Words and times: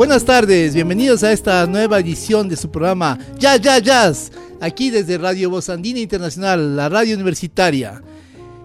Buenas 0.00 0.24
tardes, 0.24 0.74
bienvenidos 0.74 1.22
a 1.24 1.30
esta 1.30 1.66
nueva 1.66 1.98
edición 1.98 2.48
de 2.48 2.56
su 2.56 2.70
programa 2.70 3.18
Jazz, 3.38 3.60
Jazz, 3.60 3.82
Jazz, 3.82 4.32
aquí 4.58 4.88
desde 4.88 5.18
Radio 5.18 5.50
Voz 5.50 5.68
Andina 5.68 5.98
Internacional, 5.98 6.74
la 6.74 6.88
radio 6.88 7.14
universitaria. 7.14 8.02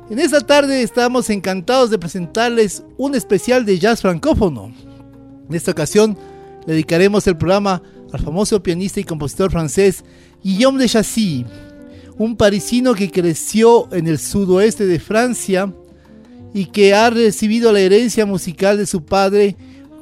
En 0.09 0.19
esta 0.19 0.39
tarde 0.39 0.81
estamos 0.81 1.29
encantados 1.29 1.89
de 1.89 1.99
presentarles 1.99 2.83
un 2.95 3.15
especial 3.15 3.65
de 3.65 3.77
jazz 3.77 4.01
francófono. 4.01 4.73
En 5.49 5.53
esta 5.53 5.71
ocasión 5.71 6.17
dedicaremos 6.65 7.27
el 7.27 7.35
programa 7.35 7.81
al 8.13 8.21
famoso 8.21 8.63
pianista 8.63 9.01
y 9.01 9.03
compositor 9.03 9.51
francés 9.51 10.05
Guillaume 10.41 10.81
de 10.81 10.87
Chassis, 10.87 11.45
un 12.17 12.37
parisino 12.37 12.93
que 12.93 13.11
creció 13.11 13.93
en 13.93 14.07
el 14.07 14.19
sudoeste 14.19 14.85
de 14.85 15.01
Francia 15.01 15.69
y 16.53 16.67
que 16.67 16.93
ha 16.93 17.09
recibido 17.09 17.73
la 17.73 17.81
herencia 17.81 18.25
musical 18.25 18.77
de 18.77 18.85
su 18.85 19.03
padre, 19.03 19.57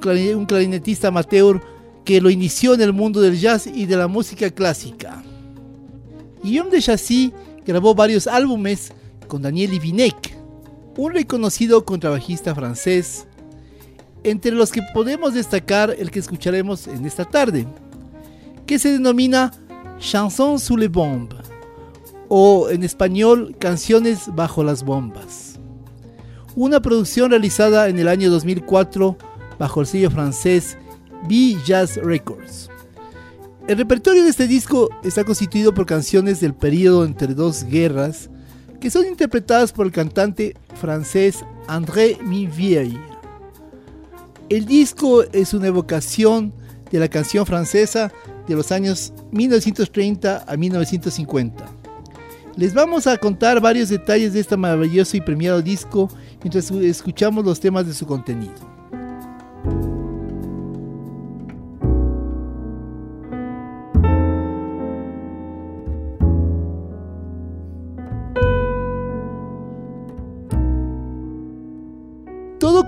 un 0.10 0.46
clarinetista 0.46 1.08
amateur 1.08 1.62
que 2.04 2.20
lo 2.20 2.30
inició 2.30 2.74
en 2.74 2.82
el 2.82 2.94
mundo 2.94 3.22
del 3.22 3.40
jazz 3.40 3.68
y 3.68 3.86
de 3.86 3.96
la 3.96 4.08
música 4.08 4.50
clásica. 4.50 5.24
Guillaume 6.44 6.72
de 6.72 6.82
Chassis 6.82 7.32
grabó 7.66 7.96
varios 7.96 8.28
álbumes 8.28 8.92
con 9.28 9.42
Daniel 9.42 9.74
Ivinec, 9.74 10.36
un 10.98 11.14
reconocido 11.14 11.86
contrabajista 11.86 12.54
francés, 12.54 13.28
entre 14.24 14.52
los 14.52 14.72
que 14.72 14.82
podemos 14.94 15.34
destacar 15.34 15.96
el 15.98 16.12
que 16.12 16.20
escucharemos 16.20 16.88
en 16.88 17.06
esta 17.06 17.26
tarde, 17.26 17.66
que 18.66 18.80
se 18.80 18.92
denomina 18.92 19.52
Chanson 20.00 20.60
sous 20.60 20.78
les 20.78 20.92
bombes, 20.92 21.40
o 22.28 22.70
en 22.70 22.84
español 22.84 23.56
Canciones 23.58 24.34
bajo 24.34 24.64
las 24.64 24.84
bombas. 24.84 25.60
Una 26.56 26.82
producción 26.82 27.32
realizada 27.32 27.88
en 27.88 28.00
el 28.00 28.08
año 28.08 28.30
2004 28.30 29.18
bajo 29.64 29.80
el 29.80 29.88
sello 29.88 30.12
francés 30.12 30.78
B 31.30 31.56
Jazz 31.66 31.96
Records. 31.96 32.70
El 33.70 33.78
repertorio 33.78 34.24
de 34.24 34.30
este 34.30 34.46
disco 34.46 34.90
está 35.06 35.24
constituido 35.24 35.74
por 35.74 35.86
canciones 35.86 36.42
del 36.42 36.54
periodo 36.54 37.06
entre 37.06 37.34
dos 37.34 37.64
guerras 37.64 38.30
que 38.82 38.90
son 38.90 39.06
interpretadas 39.06 39.72
por 39.72 39.86
el 39.86 39.94
cantante 39.94 40.58
francés 40.76 41.46
André 41.70 42.18
Mivieille. 42.26 43.00
El 44.50 44.66
disco 44.66 45.24
es 45.32 45.54
una 45.54 45.68
evocación 45.68 46.52
de 46.92 47.00
la 47.00 47.08
canción 47.08 47.46
francesa 47.46 48.12
de 48.46 48.56
los 48.56 48.70
años 48.74 49.14
1930 49.32 50.44
a 50.46 50.58
1950. 50.58 51.66
Les 52.58 52.74
vamos 52.74 53.08
a 53.08 53.18
contar 53.18 53.62
varios 53.62 53.88
detalles 53.88 54.34
de 54.34 54.42
este 54.42 54.58
maravilloso 54.58 55.16
y 55.16 55.22
premiado 55.22 55.62
disco 55.62 56.10
mientras 56.42 56.70
escuchamos 56.70 57.46
los 57.46 57.62
temas 57.62 57.88
de 57.88 57.94
su 57.94 58.06
contenido. 58.06 58.73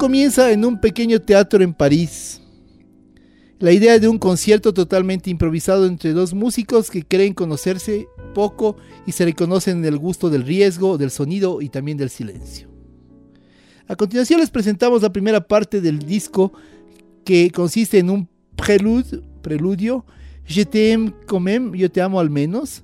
Comienza 0.05 0.51
en 0.51 0.63
un 0.63 0.79
pequeño 0.79 1.19
teatro 1.19 1.63
en 1.63 1.73
París. 1.73 2.39
La 3.57 3.71
idea 3.71 3.97
de 3.97 4.07
un 4.07 4.19
concierto 4.19 4.71
totalmente 4.71 5.31
improvisado 5.31 5.87
entre 5.87 6.13
dos 6.13 6.31
músicos 6.31 6.91
que 6.91 7.01
creen 7.01 7.33
conocerse 7.33 8.07
poco 8.35 8.77
y 9.07 9.13
se 9.13 9.25
reconocen 9.25 9.79
en 9.79 9.85
el 9.85 9.97
gusto 9.97 10.29
del 10.29 10.43
riesgo, 10.43 10.99
del 10.99 11.09
sonido 11.09 11.59
y 11.59 11.69
también 11.69 11.97
del 11.97 12.11
silencio. 12.11 12.69
A 13.87 13.95
continuación 13.95 14.41
les 14.41 14.51
presentamos 14.51 15.01
la 15.01 15.11
primera 15.11 15.41
parte 15.47 15.81
del 15.81 15.97
disco 15.97 16.53
que 17.23 17.49
consiste 17.49 17.97
en 17.97 18.11
un 18.11 18.29
prelude, 18.55 19.23
preludio, 19.41 20.05
Je 20.45 20.65
t'aime 20.65 21.13
quand 21.25 21.41
même, 21.41 21.75
yo 21.75 21.89
te 21.89 21.99
amo 21.99 22.19
al 22.19 22.29
menos, 22.29 22.83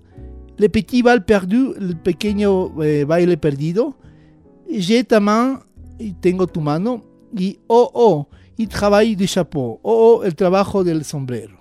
Le 0.58 0.70
petit 0.70 1.04
bal 1.04 1.24
perdu, 1.24 1.76
el 1.78 1.98
pequeño 1.98 2.82
eh, 2.84 3.06
baile 3.06 3.38
perdido, 3.38 3.96
J'ai 4.68 5.04
ta 5.04 5.20
main, 5.20 5.60
tengo 6.20 6.48
tu 6.48 6.62
mano, 6.62 7.11
y 7.38 7.60
oh 7.68 7.90
oh, 7.94 8.28
y 8.58 8.68
travail 8.68 9.16
du 9.16 9.28
chapeau, 9.28 9.80
oh 9.84 10.20
oh, 10.20 10.24
el 10.24 10.36
trabajo 10.36 10.84
del 10.84 11.04
sombrero. 11.04 11.61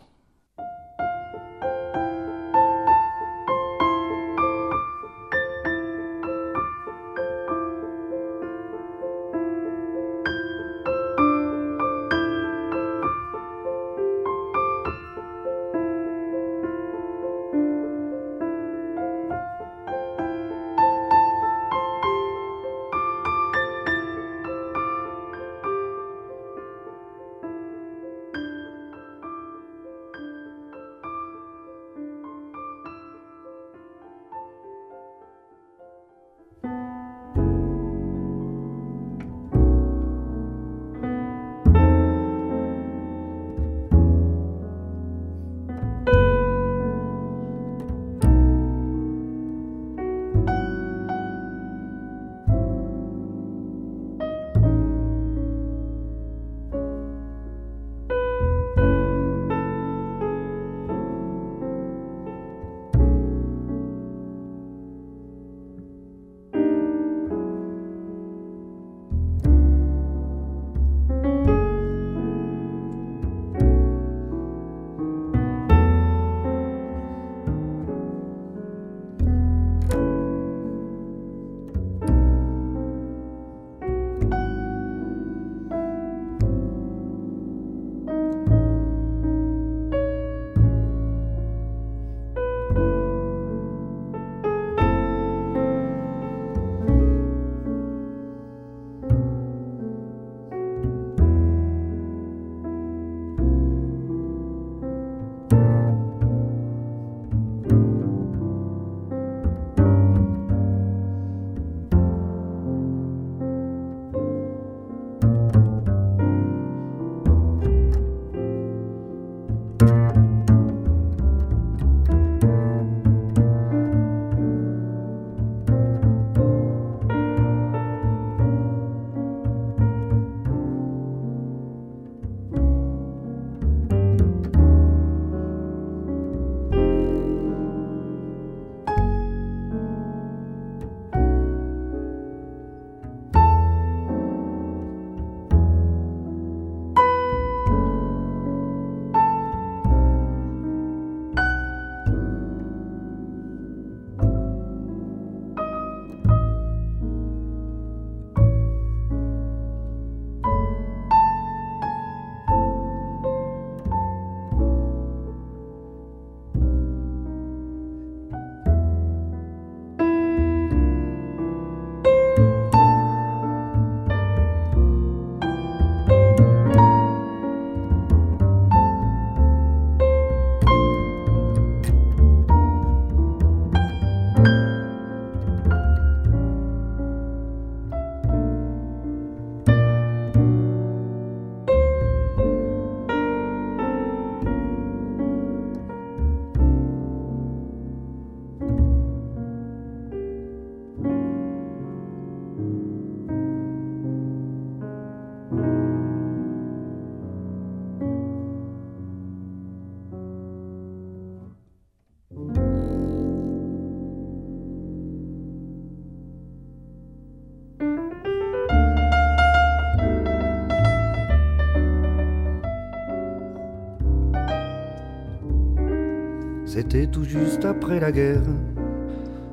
C'était 226.80 227.08
tout 227.08 227.24
juste 227.24 227.66
après 227.66 228.00
la 228.00 228.10
guerre, 228.10 228.40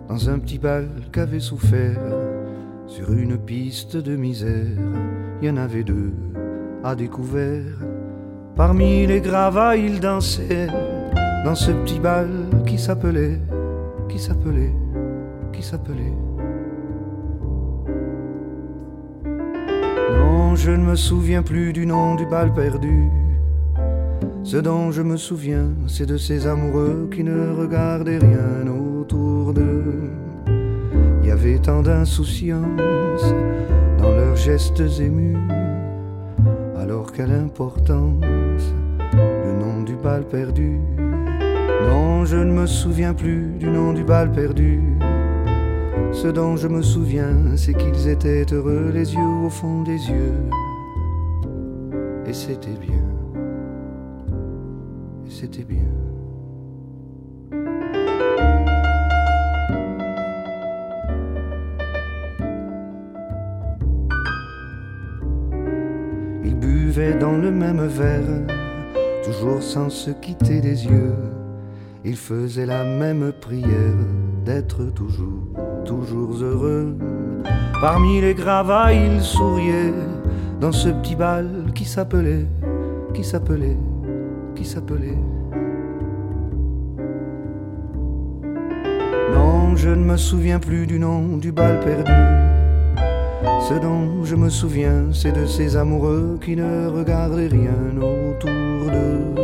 dans 0.07 0.29
un 0.29 0.39
petit 0.39 0.57
bal 0.57 0.88
qu'avait 1.12 1.41
souffert, 1.41 2.00
sur 2.88 3.12
une 3.12 3.38
piste 3.38 3.97
de 3.97 4.15
misère, 4.15 4.77
il 5.41 5.47
y 5.50 5.51
en 5.51 5.57
avait 5.57 5.83
deux 5.83 6.13
à 6.85 6.95
découvert. 6.95 7.65
Parmi 8.56 9.06
les 9.06 9.19
gravats, 9.19 9.75
il 9.75 10.00
dansait 10.00 10.68
dans 11.44 11.53
ce 11.53 11.71
petit 11.71 12.00
bal 12.00 12.29
qui 12.65 12.77
s'appelait, 12.77 13.41
qui 14.07 14.19
s'appelait, 14.19 14.74
qui 15.51 15.62
s'appelait. 15.62 16.15
Non, 20.13 20.56
je 20.56 20.71
ne 20.71 20.85
me 20.85 20.95
souviens 20.95 21.44
plus 21.44 21.74
du 21.74 21.85
nom 21.85 22.15
du 22.15 22.25
bal 22.25 22.53
perdu. 22.53 23.09
Ce 24.49 24.55
dont 24.55 24.91
je 24.91 25.01
me 25.01 25.17
souviens, 25.17 25.73
c'est 25.88 26.05
de 26.05 26.15
ces 26.15 26.47
amoureux 26.47 27.09
qui 27.13 27.21
ne 27.21 27.51
regardaient 27.51 28.17
rien 28.17 28.65
autour 28.71 29.53
d'eux. 29.53 30.09
Il 31.21 31.27
y 31.27 31.31
avait 31.31 31.59
tant 31.59 31.81
d'insouciance 31.81 33.33
dans 33.97 34.09
leurs 34.09 34.38
gestes 34.38 34.81
émus. 35.01 35.35
Alors 36.77 37.11
quelle 37.11 37.33
importance 37.33 38.63
le 39.11 39.51
nom 39.59 39.83
du 39.83 39.97
bal 39.97 40.23
perdu? 40.23 40.79
Non, 41.89 42.23
je 42.23 42.38
ne 42.38 42.53
me 42.53 42.67
souviens 42.67 43.13
plus 43.13 43.50
du 43.59 43.67
nom 43.67 43.91
du 43.91 44.05
bal 44.05 44.31
perdu. 44.31 44.79
Ce 46.13 46.29
dont 46.29 46.55
je 46.55 46.69
me 46.69 46.81
souviens, 46.81 47.35
c'est 47.57 47.73
qu'ils 47.73 48.07
étaient 48.07 48.45
heureux, 48.53 48.91
les 48.93 49.13
yeux 49.13 49.45
au 49.45 49.50
fond 49.50 49.83
des 49.83 50.09
yeux. 50.09 50.39
Et 52.25 52.33
c'était 52.33 52.79
bien. 52.79 52.96
C'était 55.39 55.63
bien. 55.63 55.86
Ils 66.44 66.56
buvaient 66.56 67.13
dans 67.19 67.38
le 67.38 67.51
même 67.51 67.86
verre, 67.86 68.24
toujours 69.24 69.62
sans 69.62 69.92
se 69.92 70.10
quitter 70.10 70.60
des 70.60 70.88
yeux. 70.88 71.13
Ils 72.04 72.18
faisaient 72.18 72.66
la 72.66 72.84
même 72.84 73.31
prière 73.39 73.68
d'être 74.44 74.86
toujours, 74.86 75.54
toujours 75.86 76.34
heureux. 76.42 76.98
Parmi 77.80 78.22
les 78.22 78.34
gravats, 78.34 78.92
ils 78.92 79.22
souriaient 79.22 79.94
dans 80.60 80.72
ce 80.72 80.89
petit 80.89 81.16
bal 81.16 81.66
qui 81.75 81.86
s'appelait, 81.86 82.48
qui 83.13 83.24
s'appelait, 83.24 83.78
qui 84.57 84.65
s'appelait. 84.65 85.18
Non, 89.33 89.75
je 89.75 89.89
ne 89.89 90.04
me 90.04 90.18
souviens 90.18 90.59
plus 90.59 90.88
du 90.88 91.00
nom 91.00 91.38
du 91.38 91.51
bal 91.51 91.80
perdu. 91.80 92.12
Ce 93.69 93.75
dont 93.75 94.24
je 94.24 94.36
me 94.36 94.50
souviens, 94.50 95.13
c'est 95.13 95.31
de 95.31 95.45
ces 95.45 95.77
amoureux 95.77 96.39
qui 96.42 96.56
ne 96.56 96.88
regardaient 96.88 97.48
rien 97.48 97.98
autour 97.98 98.92
d'eux. 98.92 99.44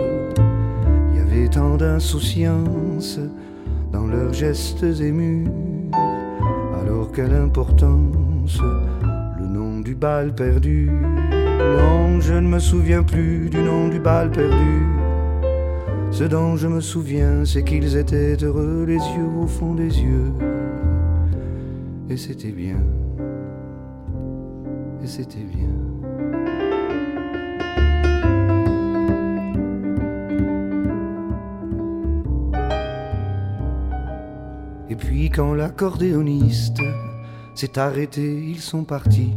Il 1.12 1.18
y 1.18 1.22
avait 1.22 1.48
tant 1.48 1.76
d'insouciance 1.76 3.20
dans 3.92 4.08
leurs 4.08 4.34
gestes 4.34 4.84
émus. 4.84 5.48
Alors 6.82 7.12
quelle 7.12 7.36
importance 7.36 8.58
le 9.40 9.46
nom 9.46 9.82
du 9.82 9.94
bal 9.94 10.34
perdu. 10.34 10.90
Non, 10.90 12.20
je 12.20 12.34
ne 12.34 12.48
me 12.48 12.60
souviens 12.60 13.04
plus 13.04 13.50
du 13.50 13.62
nom 13.62 13.90
du 13.90 14.00
bal 14.00 14.32
perdu. 14.32 15.03
Ce 16.14 16.24
dont 16.24 16.56
je 16.56 16.68
me 16.68 16.80
souviens, 16.80 17.44
c'est 17.44 17.64
qu'ils 17.64 17.98
étaient 17.98 18.38
heureux, 18.44 18.86
les 18.88 18.94
yeux 18.94 19.32
au 19.42 19.48
fond 19.48 19.74
des 19.74 20.00
yeux. 20.00 20.32
Et 22.08 22.18
c'était 22.18 22.52
bien. 22.52 22.78
Et 25.04 25.08
c'était 25.08 25.40
bien. 25.40 25.74
Et 34.92 34.96
puis 34.96 35.32
quand 35.32 35.56
l'accordéoniste 35.56 36.78
s'est 37.56 37.80
arrêté, 37.80 38.40
ils 38.40 38.62
sont 38.62 38.84
partis. 38.84 39.34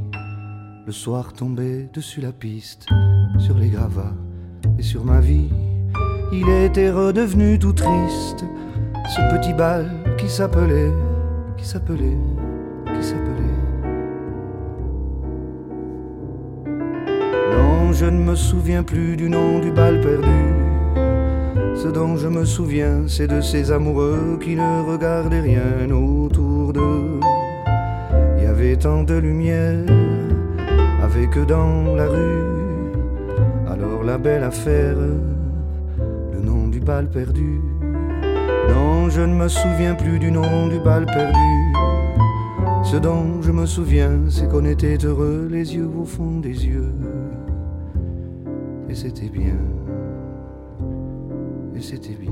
Le 0.84 0.92
soir 0.92 1.32
tombait 1.32 1.88
dessus 1.94 2.20
la 2.20 2.32
piste, 2.32 2.86
sur 3.38 3.56
les 3.56 3.70
gravats 3.70 4.14
et 4.78 4.82
sur 4.82 5.06
ma 5.06 5.20
vie. 5.20 5.48
Il 6.32 6.48
était 6.48 6.90
redevenu 6.90 7.58
tout 7.58 7.72
triste, 7.72 8.44
ce 9.14 9.36
petit 9.36 9.54
bal 9.54 9.90
qui 10.18 10.28
s'appelait, 10.28 10.90
qui 11.56 11.64
s'appelait, 11.64 12.18
qui 12.94 13.02
s'appelait. 13.02 13.56
Non, 17.52 17.92
je 17.92 18.06
ne 18.06 18.18
me 18.18 18.34
souviens 18.34 18.82
plus 18.82 19.16
du 19.16 19.30
nom 19.30 19.60
du 19.60 19.70
bal 19.70 20.00
perdu. 20.00 20.66
Ce 21.76 21.86
dont 21.88 22.16
je 22.16 22.26
me 22.26 22.44
souviens, 22.44 23.04
c'est 23.06 23.28
de 23.28 23.40
ces 23.40 23.70
amoureux 23.70 24.38
qui 24.42 24.56
ne 24.56 24.82
regardaient 24.82 25.42
rien 25.42 25.90
autour 25.92 26.72
d'eux. 26.72 27.20
Il 28.38 28.42
y 28.42 28.46
avait 28.46 28.76
tant 28.76 29.04
de 29.04 29.14
lumière 29.14 29.84
avec 31.02 31.36
eux 31.38 31.46
dans 31.46 31.94
la 31.94 32.08
rue. 32.08 32.42
Alors 33.68 34.02
la 34.02 34.18
belle 34.18 34.42
affaire, 34.42 34.96
bal 36.86 37.10
perdu. 37.10 37.60
Non, 38.68 39.10
je 39.10 39.20
ne 39.20 39.34
me 39.34 39.48
souviens 39.48 39.96
plus 39.96 40.20
du 40.20 40.30
nom 40.30 40.68
du 40.68 40.78
bal 40.78 41.04
perdu. 41.04 41.50
Ce 42.84 42.96
dont 42.96 43.42
je 43.42 43.50
me 43.50 43.66
souviens, 43.66 44.20
c'est 44.28 44.48
qu'on 44.48 44.64
était 44.64 44.96
heureux, 45.04 45.48
les 45.50 45.74
yeux 45.74 45.88
au 45.88 46.04
fond 46.04 46.38
des 46.38 46.64
yeux. 46.64 46.94
Et 48.88 48.94
c'était 48.94 49.28
bien. 49.28 49.58
Et 51.74 51.80
c'était 51.80 52.14
bien. 52.14 52.30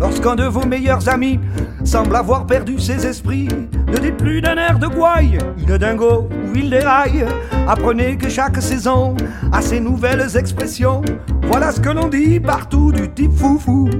Lorsqu'un 0.00 0.36
de 0.36 0.44
vos 0.44 0.64
meilleurs 0.64 1.06
amis 1.08 1.38
semble 1.84 2.16
avoir 2.16 2.46
perdu 2.46 2.78
ses 2.78 3.04
esprits, 3.04 3.48
ne 3.86 3.98
dites 3.98 4.16
plus 4.16 4.40
d'un 4.40 4.56
air 4.56 4.78
de 4.78 4.86
gouaille, 4.86 5.38
il 5.58 5.70
est 5.70 5.78
dingo 5.78 6.28
ou 6.30 6.56
il 6.56 6.70
déraille. 6.70 7.26
Apprenez 7.66 8.16
que 8.16 8.30
chaque 8.30 8.62
saison 8.62 9.14
a 9.52 9.60
ses 9.60 9.80
nouvelles 9.80 10.34
expressions. 10.36 11.02
Voilà 11.42 11.72
ce 11.72 11.80
que 11.80 11.90
l'on 11.90 12.08
dit 12.08 12.40
partout 12.40 12.90
du 12.90 13.10
type 13.10 13.34
foufou. 13.34 13.90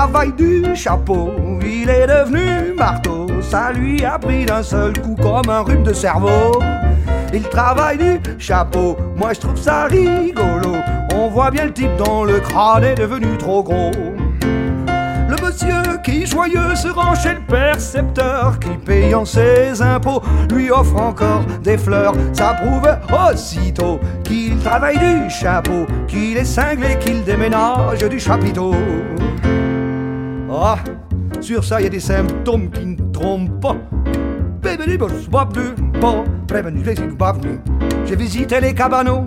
Travaille 0.00 0.32
du 0.32 0.64
chapeau, 0.74 1.30
il 1.62 1.90
est 1.90 2.06
devenu 2.06 2.72
marteau. 2.74 3.26
Ça 3.42 3.70
lui 3.70 4.02
a 4.02 4.18
pris 4.18 4.46
d'un 4.46 4.62
seul 4.62 4.98
coup 4.98 5.14
comme 5.20 5.50
un 5.50 5.60
rhume 5.60 5.82
de 5.82 5.92
cerveau. 5.92 6.58
Il 7.34 7.42
travaille 7.42 7.98
du 7.98 8.18
chapeau, 8.38 8.96
moi 9.14 9.34
je 9.34 9.40
trouve 9.40 9.58
ça 9.58 9.84
rigolo. 9.84 10.74
On 11.14 11.28
voit 11.28 11.50
bien 11.50 11.66
le 11.66 11.74
type 11.74 11.94
dont 11.98 12.24
le 12.24 12.40
crâne 12.40 12.84
est 12.84 12.94
devenu 12.94 13.36
trop 13.36 13.62
gros. 13.62 13.90
Le 15.28 15.46
monsieur 15.46 15.98
qui 16.02 16.24
joyeux 16.24 16.74
se 16.74 16.88
rend 16.88 17.14
chez 17.14 17.34
le 17.34 17.42
percepteur, 17.46 18.58
qui 18.58 18.70
payant 18.78 19.26
ses 19.26 19.82
impôts 19.82 20.22
lui 20.50 20.70
offre 20.70 20.96
encore 20.96 21.44
des 21.62 21.76
fleurs. 21.76 22.14
Ça 22.32 22.54
prouve 22.54 22.88
aussitôt 23.30 24.00
qu'il 24.24 24.56
travaille 24.60 24.96
du 24.96 25.28
chapeau, 25.28 25.84
qu'il 26.08 26.38
est 26.38 26.44
cinglé, 26.46 26.98
qu'il 26.98 27.22
déménage 27.22 27.98
du 28.08 28.18
chapiteau. 28.18 28.74
Ah, 30.62 30.76
sur 31.40 31.64
ça, 31.64 31.80
il 31.80 31.84
y 31.84 31.86
a 31.86 31.88
des 31.88 32.00
symptômes 32.00 32.70
qui 32.70 32.84
ne 32.84 32.96
trompent 33.12 33.60
pas. 33.62 33.76
J'ai 38.04 38.16
visité 38.16 38.60
les 38.60 38.74
cabanos 38.74 39.22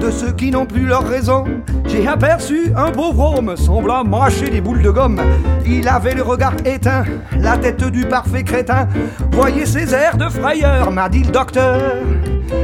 de 0.00 0.10
ceux 0.10 0.32
qui 0.32 0.50
n'ont 0.50 0.64
plus 0.64 0.86
leur 0.86 1.06
raison. 1.06 1.44
J'ai 1.86 2.08
aperçu 2.08 2.72
un 2.74 2.90
pauvre 2.90 3.36
homme 3.36 3.54
semblant 3.54 4.02
mâcher 4.02 4.48
des 4.48 4.62
boules 4.62 4.80
de 4.80 4.88
gomme. 4.88 5.20
Il 5.66 5.86
avait 5.86 6.14
le 6.14 6.22
regard 6.22 6.54
éteint, 6.64 7.04
la 7.38 7.58
tête 7.58 7.84
du 7.84 8.06
parfait 8.06 8.42
crétin. 8.42 8.88
Voyez 9.32 9.66
ses 9.66 9.92
airs 9.92 10.16
de 10.16 10.30
frayeur, 10.30 10.90
m'a 10.90 11.10
dit 11.10 11.22
le 11.22 11.32
docteur. 11.32 11.96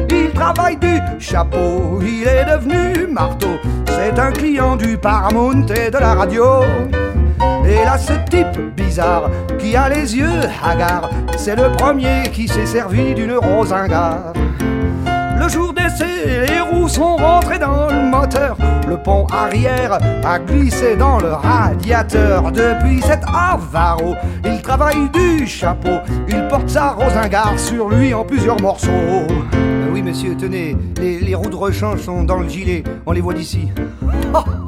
Il 0.09 0.31
travaille 0.31 0.78
du 0.78 0.99
chapeau, 1.19 2.00
il 2.00 2.26
est 2.26 2.47
devenu 2.47 3.07
marteau. 3.07 3.59
C'est 3.87 4.19
un 4.19 4.33
client 4.33 4.76
du 4.76 4.97
Paramount 4.97 5.66
et 5.66 5.90
de 5.90 5.99
la 5.99 6.14
radio. 6.14 6.45
Et 7.67 7.85
là, 7.85 7.97
ce 7.99 8.13
type 8.31 8.75
bizarre 8.77 9.31
qui 9.59 9.75
a 9.77 9.89
les 9.89 10.17
yeux 10.17 10.41
hagards, 10.63 11.11
c'est 11.37 11.57
le 11.57 11.73
premier 11.73 12.31
qui 12.33 12.47
s'est 12.47 12.67
servi 12.67 13.15
d'une 13.15 13.35
rosingare. 13.35 14.33
Le 15.39 15.49
jour 15.49 15.73
d'essai, 15.73 16.47
les 16.49 16.61
roues 16.61 16.89
sont 16.89 17.17
rentrées 17.17 17.59
dans 17.59 17.89
le 17.89 18.09
moteur. 18.09 18.57
Le 18.89 18.97
pont 18.97 19.27
arrière 19.27 19.99
a 20.25 20.39
glissé 20.39 20.97
dans 20.97 21.19
le 21.19 21.33
radiateur. 21.33 22.53
Depuis 22.53 23.03
cet 23.03 23.25
avaro, 23.27 24.15
il 24.45 24.63
travaille 24.63 25.11
du 25.13 25.47
chapeau. 25.47 25.99
Il 26.29 26.47
porte 26.49 26.69
sa 26.69 26.91
rosingare 26.91 27.59
sur 27.59 27.89
lui 27.89 28.15
en 28.15 28.25
plusieurs 28.25 28.61
morceaux. 28.61 28.91
Euh, 28.91 29.91
oui, 29.93 30.03
monsieur, 30.03 30.37
tenez, 30.37 30.77
les, 31.01 31.19
les 31.21 31.35
roues 31.35 31.51
de 31.51 31.57
rechange 31.57 32.01
sont 32.01 32.23
dans 32.23 32.39
le 32.39 32.49
gilet. 32.49 32.85
On 33.05 33.13
les 33.13 33.21
voit 33.21 33.35
d'ici. 33.35 33.69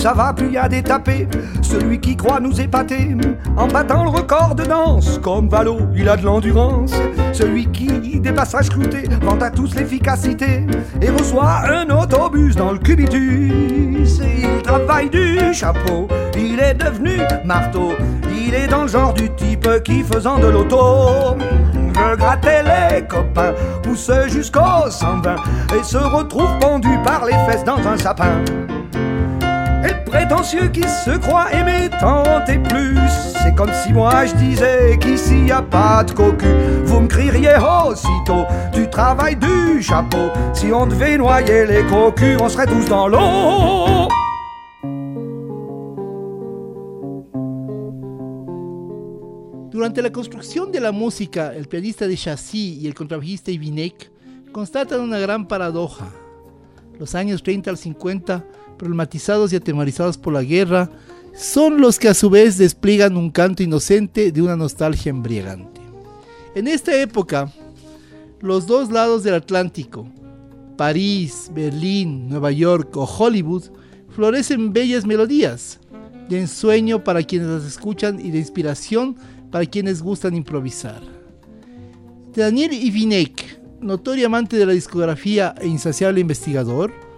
ça 0.00 0.14
va, 0.14 0.32
plus 0.32 0.50
y 0.50 0.56
a 0.56 0.66
des 0.66 0.82
tapés. 0.82 1.28
Celui 1.60 2.00
qui 2.00 2.16
croit 2.16 2.40
nous 2.40 2.58
épater 2.58 3.14
en 3.56 3.68
battant 3.68 4.04
le 4.04 4.10
record 4.10 4.54
de 4.54 4.64
danse. 4.64 5.18
Comme 5.22 5.48
Valo, 5.48 5.78
il 5.94 6.08
a 6.08 6.16
de 6.16 6.24
l'endurance. 6.24 6.92
Celui 7.32 7.66
qui, 7.66 8.18
des 8.18 8.32
passages 8.32 8.70
cloutés, 8.70 9.04
vante 9.20 9.42
à 9.42 9.50
tous 9.50 9.74
l'efficacité 9.74 10.66
et 11.02 11.10
reçoit 11.10 11.64
un 11.68 11.90
autobus 11.90 12.56
dans 12.56 12.72
le 12.72 12.78
cubitus. 12.78 14.20
Il 14.20 14.62
travaille 14.62 15.10
du 15.10 15.52
chapeau, 15.52 16.08
il 16.34 16.58
est 16.58 16.74
devenu 16.74 17.18
marteau. 17.44 17.92
Il 18.34 18.54
est 18.54 18.68
dans 18.68 18.82
le 18.82 18.88
genre 18.88 19.12
du 19.12 19.28
type 19.34 19.68
qui, 19.84 20.02
faisant 20.02 20.38
de 20.38 20.46
l'auto, 20.46 21.36
veut 21.94 22.16
gratter 22.16 22.62
les 22.64 23.06
copains, 23.06 23.52
pousse 23.82 24.10
jusqu'au 24.28 24.88
120 24.88 25.36
et 25.78 25.84
se 25.84 25.98
retrouve 25.98 26.58
pendu 26.58 26.88
par 27.04 27.26
les 27.26 27.36
fesses 27.46 27.64
dans 27.64 27.86
un 27.86 27.98
sapin. 27.98 28.42
Prétentieux 30.10 30.68
qui 30.68 30.82
se 30.82 31.16
croit 31.18 31.52
aimer 31.52 31.88
tant 32.00 32.44
et 32.46 32.58
plus. 32.58 32.98
C'est 33.42 33.54
comme 33.54 33.72
si 33.72 33.92
moi 33.92 34.26
je 34.26 34.34
disais 34.34 34.98
qu'ici 35.00 35.46
y 35.46 35.52
a 35.52 35.62
pas 35.62 36.02
de 36.02 36.10
cocu. 36.10 36.52
Vous 36.84 37.00
me 37.00 37.06
crieriez 37.06 37.54
aussitôt 37.86 38.44
du 38.72 38.90
travail 38.90 39.36
du 39.36 39.80
chapeau. 39.80 40.30
Si 40.52 40.72
on 40.72 40.88
devait 40.88 41.16
noyer 41.16 41.64
les 41.64 41.86
cocus, 41.86 42.36
on 42.40 42.48
serait 42.48 42.66
tous 42.66 42.86
dans 42.86 43.06
l'eau. 43.06 44.08
Durante 49.70 49.98
la 49.98 50.10
construcción 50.10 50.72
de 50.72 50.80
la 50.80 50.90
música, 50.90 51.54
el 51.54 51.68
pianista 51.68 52.08
de 52.08 52.16
Chassis 52.16 52.82
y 52.82 52.88
el 52.88 52.94
contrabajista 52.94 53.52
Ibinek 53.52 54.10
constatan 54.50 55.00
una 55.00 55.20
gran 55.20 55.46
paradoja. 55.46 56.06
Los 56.98 57.14
años 57.14 57.44
30 57.44 57.70
al 57.70 57.78
50 57.78 58.44
problematizados 58.80 59.52
y 59.52 59.56
atemorizados 59.56 60.16
por 60.16 60.32
la 60.32 60.42
guerra, 60.42 60.90
son 61.36 61.82
los 61.82 61.98
que 61.98 62.08
a 62.08 62.14
su 62.14 62.30
vez 62.30 62.56
despliegan 62.56 63.14
un 63.18 63.30
canto 63.30 63.62
inocente 63.62 64.32
de 64.32 64.40
una 64.40 64.56
nostalgia 64.56 65.10
embriagante. 65.10 65.82
En 66.54 66.66
esta 66.66 66.98
época, 66.98 67.52
los 68.40 68.66
dos 68.66 68.90
lados 68.90 69.22
del 69.22 69.34
Atlántico, 69.34 70.08
París, 70.78 71.50
Berlín, 71.54 72.30
Nueva 72.30 72.52
York 72.52 72.96
o 72.96 73.04
Hollywood, 73.04 73.64
florecen 74.08 74.72
bellas 74.72 75.04
melodías, 75.04 75.78
de 76.30 76.40
ensueño 76.40 77.04
para 77.04 77.22
quienes 77.22 77.48
las 77.48 77.64
escuchan 77.64 78.18
y 78.18 78.30
de 78.30 78.38
inspiración 78.38 79.14
para 79.50 79.66
quienes 79.66 80.00
gustan 80.00 80.34
improvisar. 80.34 81.02
Daniel 82.34 82.72
Ivinek, 82.72 83.60
notorio 83.82 84.26
amante 84.26 84.56
de 84.56 84.64
la 84.64 84.72
discografía 84.72 85.54
e 85.60 85.66
insaciable 85.66 86.20
investigador, 86.20 87.09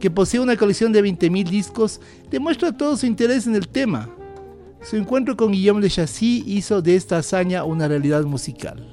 que 0.00 0.10
posee 0.10 0.40
una 0.40 0.56
colección 0.56 0.92
de 0.92 1.02
20.000 1.02 1.48
discos, 1.48 2.00
demuestra 2.30 2.76
todo 2.76 2.96
su 2.96 3.06
interés 3.06 3.46
en 3.46 3.54
el 3.54 3.68
tema. 3.68 4.08
Su 4.82 4.96
encuentro 4.96 5.36
con 5.36 5.52
Guillaume 5.52 5.80
de 5.80 5.90
Chassis 5.90 6.46
hizo 6.46 6.82
de 6.82 6.96
esta 6.96 7.18
hazaña 7.18 7.64
una 7.64 7.88
realidad 7.88 8.22
musical. 8.24 8.90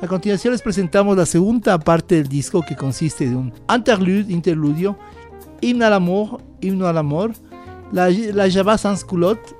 A 0.00 0.06
continuación 0.06 0.52
les 0.52 0.62
presentamos 0.62 1.16
la 1.16 1.26
segunda 1.26 1.78
parte 1.78 2.16
del 2.16 2.28
disco 2.28 2.62
que 2.62 2.76
consiste 2.76 3.28
de 3.28 3.36
un 3.36 3.52
interlude, 3.72 4.32
interludio, 4.32 4.98
himno 5.60 5.86
al 5.86 5.92
amor, 5.94 6.42
himno 6.60 6.86
al 6.86 6.98
amor, 6.98 7.32
la, 7.92 8.10
la 8.10 8.50
Java 8.50 8.76
sans 8.78 9.04
culotte, 9.04 9.54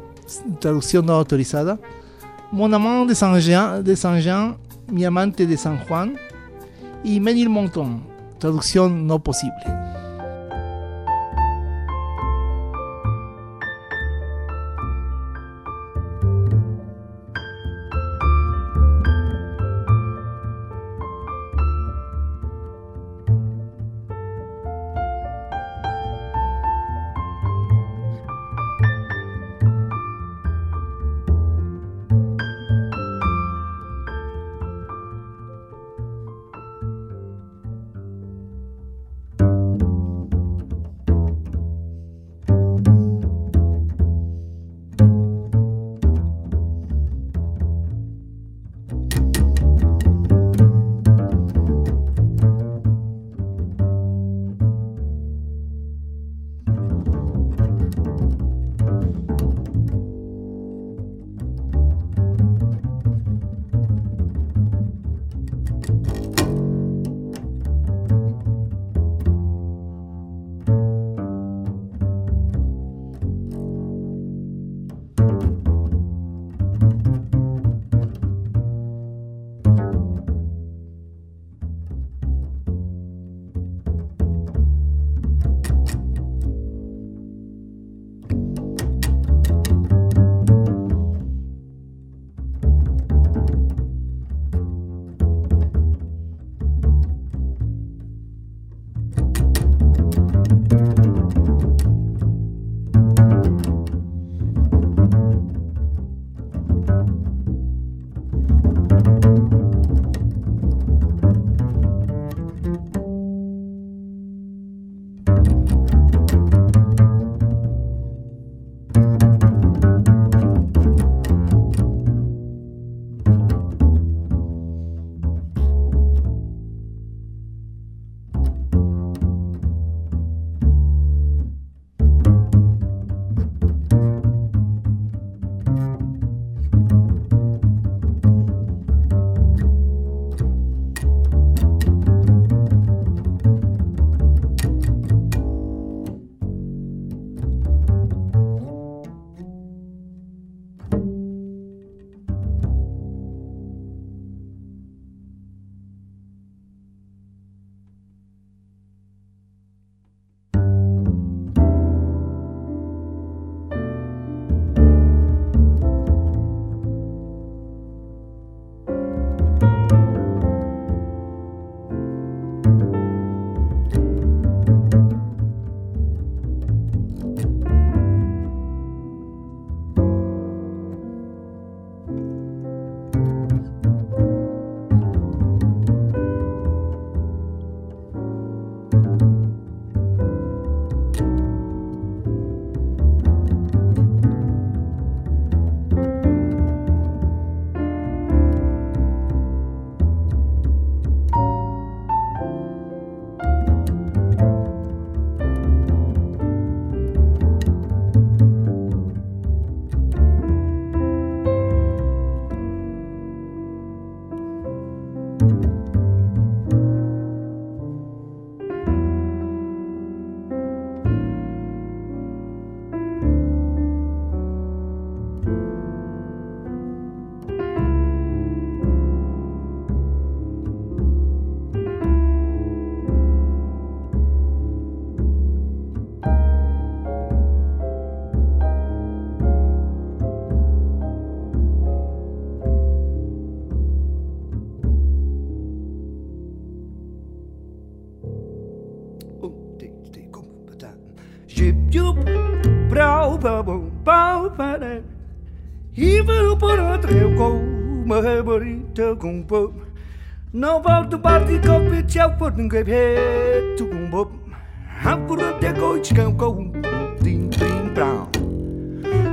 traducción 0.60 1.06
no 1.06 1.14
autorizada, 1.14 1.78
Mon 2.52 2.70
amant 2.74 3.06
de 3.06 3.14
Saint-Jean, 3.14 3.82
de 3.82 3.96
Saint-Jean, 3.96 4.58
mi 4.86 5.06
amante 5.06 5.46
de 5.46 5.56
San 5.56 5.78
Juan, 5.86 6.18
y 7.02 7.18
Menil 7.18 7.48
Monton, 7.48 8.02
traducción 8.38 9.06
no 9.06 9.22
posible. 9.22 9.91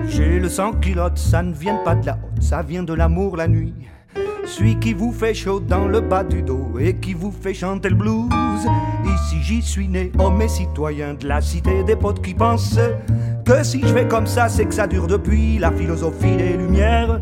J'ai 0.08 0.40
le 0.40 0.50
sang 0.50 0.74
qui 0.74 0.94
lotte, 0.94 1.18
ça 1.18 1.44
ne 1.44 1.54
vient 1.54 1.78
pas 1.84 1.96
de 1.96 2.06
la 2.06 2.14
haute, 2.14 2.42
ça 2.42 2.62
vient 2.62 2.84
de 2.84 2.94
l'amour 2.94 3.38
la 3.38 3.48
nuit. 3.48 3.74
Celui 4.46 4.80
qui 4.80 4.94
vous 4.94 5.12
fait 5.12 5.34
chaud 5.34 5.60
dans 5.60 5.88
le 5.88 6.02
bas 6.02 6.24
du 6.24 6.42
dos 6.42 6.72
et 6.80 6.96
qui 6.96 7.14
vous 7.14 7.32
fait 7.32 7.54
chanter 7.54 7.90
le 7.90 7.96
blues. 7.96 8.30
Ici 9.06 9.38
j'y 9.42 9.62
suis 9.62 9.88
né, 9.88 10.12
homme 10.18 10.42
et 10.42 10.48
citoyen 10.48 11.14
de 11.14 11.28
la 11.28 11.42
cité 11.42 11.84
des 11.84 11.96
potes 11.96 12.22
qui 12.24 12.34
pensent 12.34 12.80
que 13.46 13.64
si 13.64 13.82
je 13.82 13.94
vais 13.94 14.08
comme 14.08 14.28
ça, 14.28 14.50
c'est 14.50 14.66
que 14.66 14.74
ça 14.74 14.88
dure 14.88 15.08
depuis 15.08 15.60
la 15.60 15.72
philosophie 15.72 16.36
des 16.36 16.58
lumières. 16.58 17.20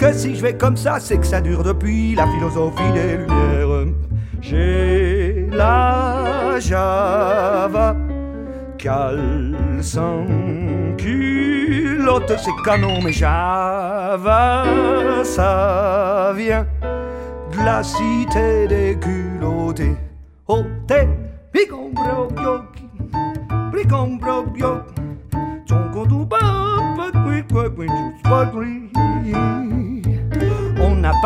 Que 0.00 0.14
si 0.14 0.34
je 0.34 0.40
vais 0.40 0.56
comme 0.56 0.78
ça, 0.78 0.98
c'est 0.98 1.18
que 1.18 1.26
ça 1.26 1.42
dure 1.42 1.62
depuis 1.62 2.14
la 2.14 2.26
philosophie 2.26 2.90
des 2.94 3.18
lumières. 3.18 3.92
J'ai 4.40 5.46
la 5.52 6.58
java, 6.58 7.94
cale 8.78 9.54
sans 9.82 10.24
culotte, 10.96 12.32
c'est 12.38 12.62
canon, 12.64 13.02
mais 13.04 13.12
java, 13.12 14.64
ça 15.22 16.32
vient 16.34 16.66
de 17.52 17.62
la 17.62 17.82
cité 17.82 18.68
des 18.68 18.98
culottés. 18.98 19.96
Oh, 20.48 20.64
t'es, 20.86 21.06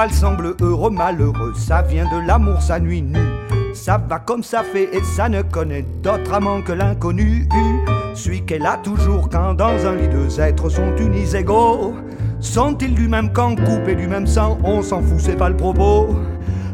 le 0.06 0.12
semble 0.12 0.54
heureux, 0.60 0.90
malheureux, 0.90 1.52
ça 1.56 1.82
vient 1.82 2.04
de 2.04 2.26
l'amour, 2.26 2.60
ça 2.60 2.78
nuit 2.80 3.02
nu. 3.02 3.18
Ça 3.74 3.98
va 4.08 4.18
comme 4.18 4.42
ça 4.42 4.62
fait 4.62 4.88
et 4.94 5.02
ça 5.02 5.28
ne 5.28 5.42
connaît 5.42 5.84
d'autre 6.02 6.32
amant 6.32 6.62
que 6.62 6.72
l'inconnu. 6.72 7.48
Celui 8.14 8.44
qu'elle 8.44 8.66
a 8.66 8.76
toujours 8.76 9.28
quand 9.28 9.54
dans 9.54 9.86
un 9.86 9.96
lit 9.96 10.08
deux 10.08 10.40
êtres 10.40 10.68
sont 10.68 10.96
unis 10.96 11.34
égaux. 11.34 11.94
Sont-ils 12.40 12.94
du 12.94 13.08
même 13.08 13.32
camp, 13.32 13.56
coupés 13.56 13.94
du 13.94 14.06
même 14.06 14.26
sang? 14.26 14.58
On 14.62 14.82
s'en 14.82 15.00
fout, 15.02 15.18
c'est 15.18 15.36
pas 15.36 15.48
le 15.48 15.56
propos. 15.56 16.14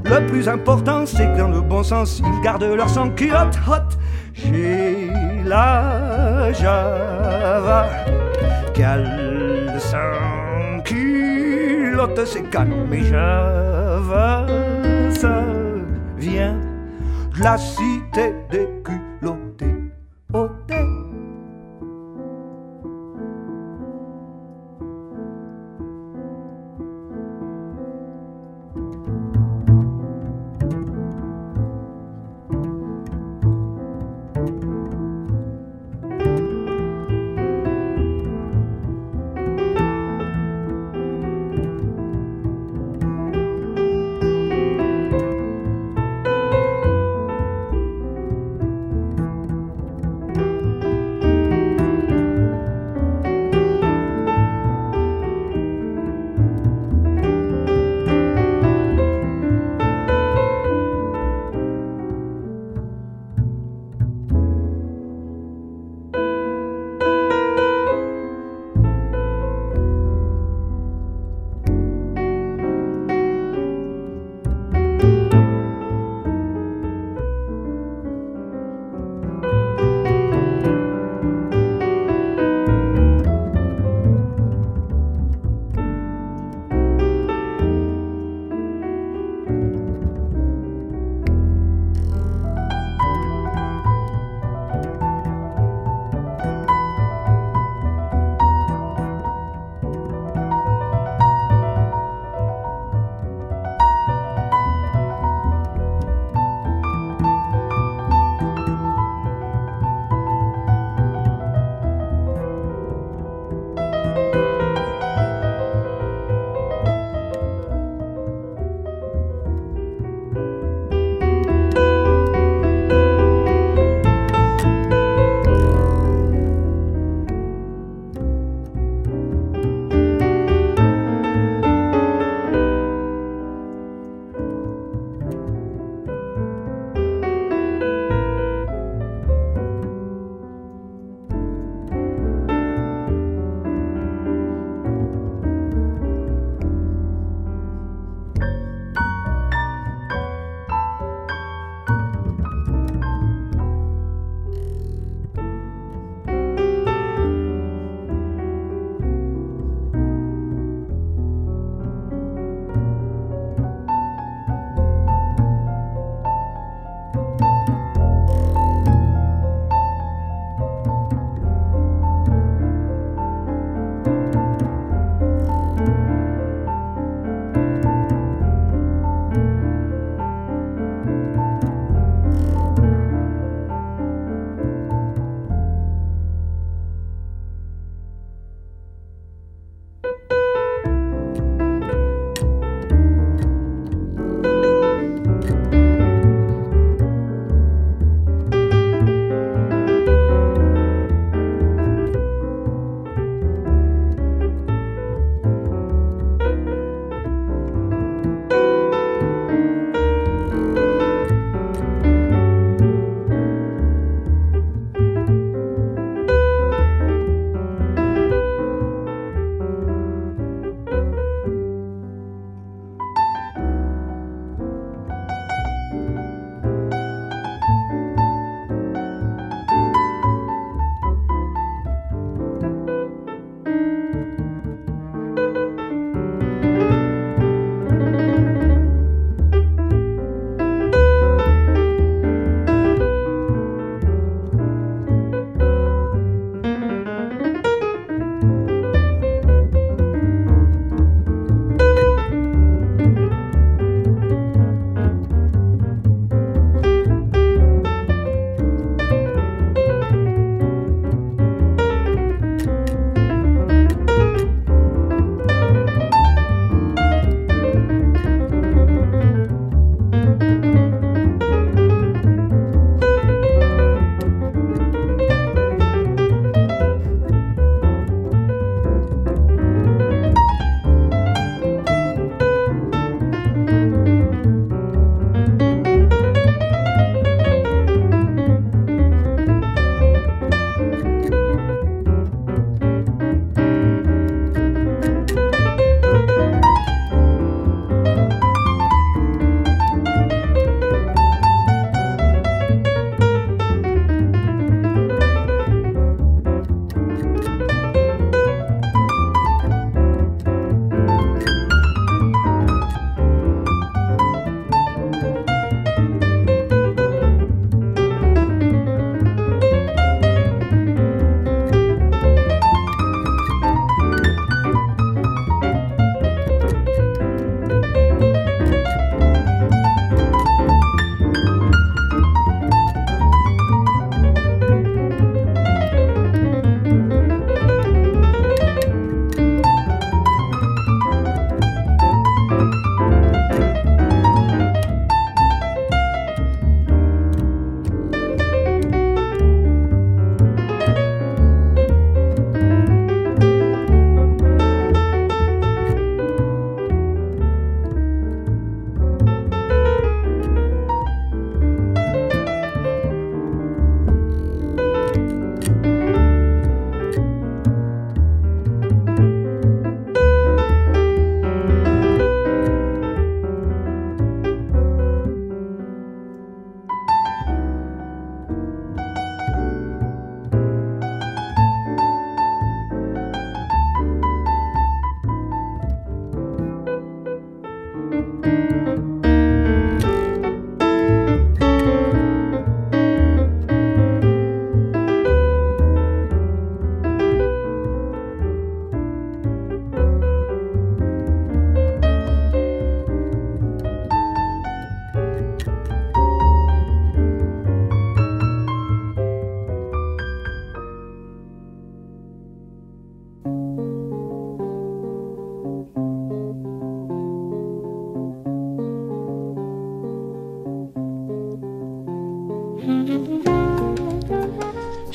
Le 0.04 0.26
plus 0.26 0.48
important, 0.48 1.06
c'est 1.06 1.32
que 1.32 1.38
dans 1.38 1.48
le 1.48 1.60
bon 1.60 1.82
sens, 1.82 2.20
ils 2.24 2.40
gardent 2.42 2.64
leur 2.64 2.88
sang 2.88 3.10
culotte 3.10 3.58
hot. 3.68 3.96
J'ai 4.34 5.10
la 5.44 6.52
java, 6.52 7.86
sans 9.78 10.39
culotte, 12.00 12.26
c'est 12.26 12.42
calme, 12.50 12.86
mais 12.88 13.02
java, 13.02 14.46
ça 15.10 15.44
vient 16.16 16.58
de 17.34 17.42
la 17.42 17.58
cité 17.58 18.34
des 18.50 18.68
culottés. 18.84 19.74
Oh, 20.32 20.48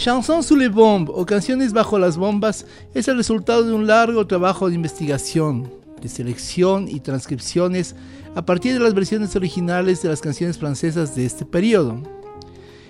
des 0.06 0.12
Chanson 0.12 0.44
sous 0.44 0.56
les 0.56 0.70
bombes 0.70 1.10
o 1.16 1.26
Canciones 1.26 1.74
bajo 1.74 1.98
las 1.98 2.16
bombas 2.16 2.68
es 2.94 3.08
el 3.08 3.18
resultado 3.18 3.64
de 3.64 3.74
un 3.74 3.88
largo 3.88 4.28
trabajo 4.28 4.70
de 4.70 4.76
investigación, 4.76 5.68
de 6.00 6.08
selección 6.08 6.88
y 6.88 7.00
transcripciones 7.00 7.96
a 8.36 8.46
partir 8.46 8.74
de 8.74 8.82
las 8.82 8.94
versiones 8.94 9.36
originales 9.36 10.04
de 10.04 10.10
las 10.10 10.22
canciones 10.22 10.60
francesas 10.60 11.16
de 11.16 11.26
este 11.26 11.44
periodo. 11.44 11.98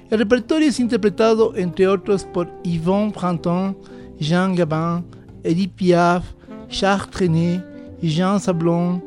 El 0.10 0.19
repertorio 0.19 0.67
es 0.67 0.80
interpretado 0.82 1.56
entre 1.56 1.88
otros 1.88 2.25
por 2.25 2.51
Yvon 2.63 3.13
Printemps, 3.13 3.78
Jean 4.19 4.54
Gabin, 4.54 5.06
Edith 5.41 5.71
Piaf, 5.73 6.25
Charles 6.67 7.10
Trenet, 7.12 7.63
Jean 8.01 8.41
Sablon, 8.41 9.01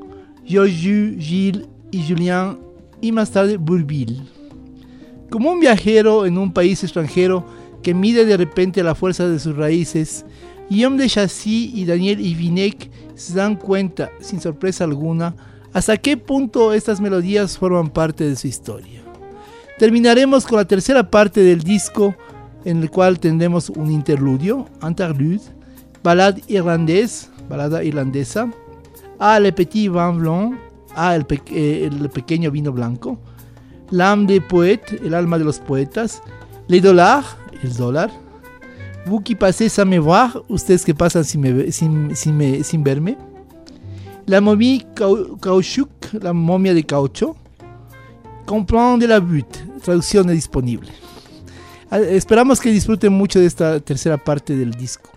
Georges 0.46 1.22
Gilles 1.22 1.68
y 1.90 2.08
Julien 2.08 2.58
y 3.02 3.12
más 3.12 3.30
tarde 3.30 3.58
Bourville. 3.58 4.22
Como 5.30 5.50
un 5.50 5.60
viajero 5.60 6.24
en 6.24 6.38
un 6.38 6.50
país 6.50 6.82
extranjero 6.82 7.57
que 7.88 7.94
mide 7.94 8.26
de 8.26 8.36
repente 8.36 8.82
la 8.82 8.94
fuerza 8.94 9.26
de 9.26 9.38
sus 9.38 9.56
raíces, 9.56 10.26
Guillaume 10.68 10.98
de 10.98 11.08
Chassis 11.08 11.74
y 11.74 11.86
Daniel 11.86 12.20
Ivinek 12.20 12.90
se 13.14 13.32
dan 13.32 13.56
cuenta, 13.56 14.10
sin 14.20 14.42
sorpresa 14.42 14.84
alguna, 14.84 15.34
hasta 15.72 15.96
qué 15.96 16.18
punto 16.18 16.74
estas 16.74 17.00
melodías 17.00 17.56
forman 17.56 17.88
parte 17.88 18.28
de 18.28 18.36
su 18.36 18.46
historia. 18.46 19.00
Terminaremos 19.78 20.46
con 20.46 20.58
la 20.58 20.66
tercera 20.66 21.10
parte 21.10 21.40
del 21.40 21.62
disco, 21.62 22.14
en 22.66 22.82
el 22.82 22.90
cual 22.90 23.18
tendremos 23.18 23.70
un 23.70 23.90
interludio, 23.90 24.68
interlude, 24.86 25.40
balada 26.04 26.36
irlandés, 26.46 27.30
balada 27.48 27.82
irlandesa, 27.82 28.52
a 29.18 29.40
Le 29.40 29.50
Petit 29.50 29.90
Vin 29.90 30.18
Blanc, 30.18 30.58
a 30.94 31.16
el, 31.16 31.24
eh, 31.52 31.88
el 31.90 32.10
pequeño 32.10 32.50
vino 32.50 32.70
blanco, 32.70 33.18
L'âme 33.90 34.26
des 34.26 34.40
poètes, 34.40 35.00
el 35.02 35.14
alma 35.14 35.38
de 35.38 35.44
los 35.44 35.58
poetas, 35.58 36.20
Les 36.68 36.82
dollars, 36.82 37.37
el 37.62 37.74
dólar, 37.74 38.10
Vous 39.06 39.20
qui 39.20 39.34
passez 39.34 39.70
sans 39.70 39.86
me 39.86 39.98
voir, 39.98 40.42
ustedes 40.50 40.84
que 40.84 40.92
pasan 40.92 41.24
sin, 41.24 41.40
me, 41.40 41.70
sin, 41.70 42.14
sin, 42.14 42.32
me, 42.36 42.62
sin 42.62 42.82
verme, 42.82 43.16
La 44.26 44.42
momie 44.42 44.84
caoutchouc, 44.94 45.88
la 46.20 46.34
momia 46.34 46.74
de 46.74 46.82
caucho, 46.82 47.34
Comprend 48.44 48.98
de 48.98 49.06
la 49.06 49.20
butte, 49.20 49.58
traducción 49.82 50.26
disponible. 50.28 50.90
Ah, 51.90 52.00
esperamos 52.00 52.60
que 52.60 52.70
disfruten 52.70 53.12
mucho 53.12 53.40
de 53.40 53.46
esta 53.46 53.80
tercera 53.80 54.16
parte 54.16 54.54
del 54.54 54.72
disco. 54.72 55.10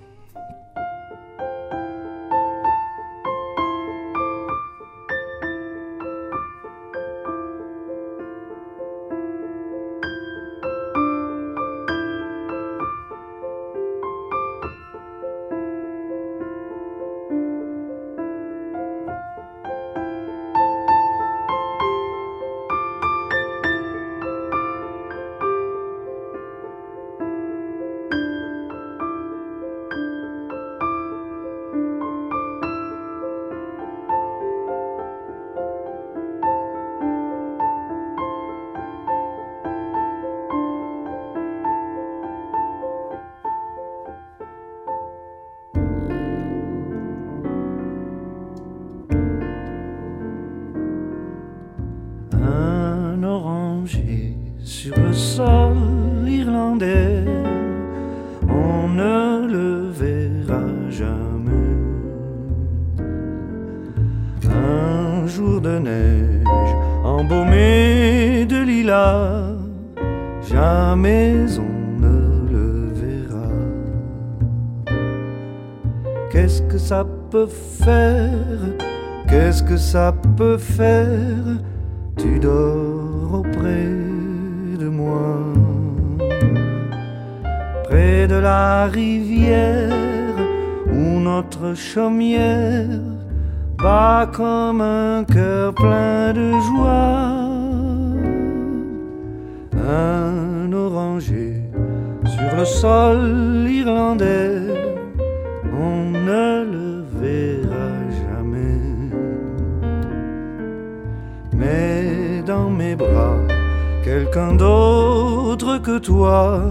D'autre 114.61 115.79
que 115.79 115.97
toi, 115.97 116.61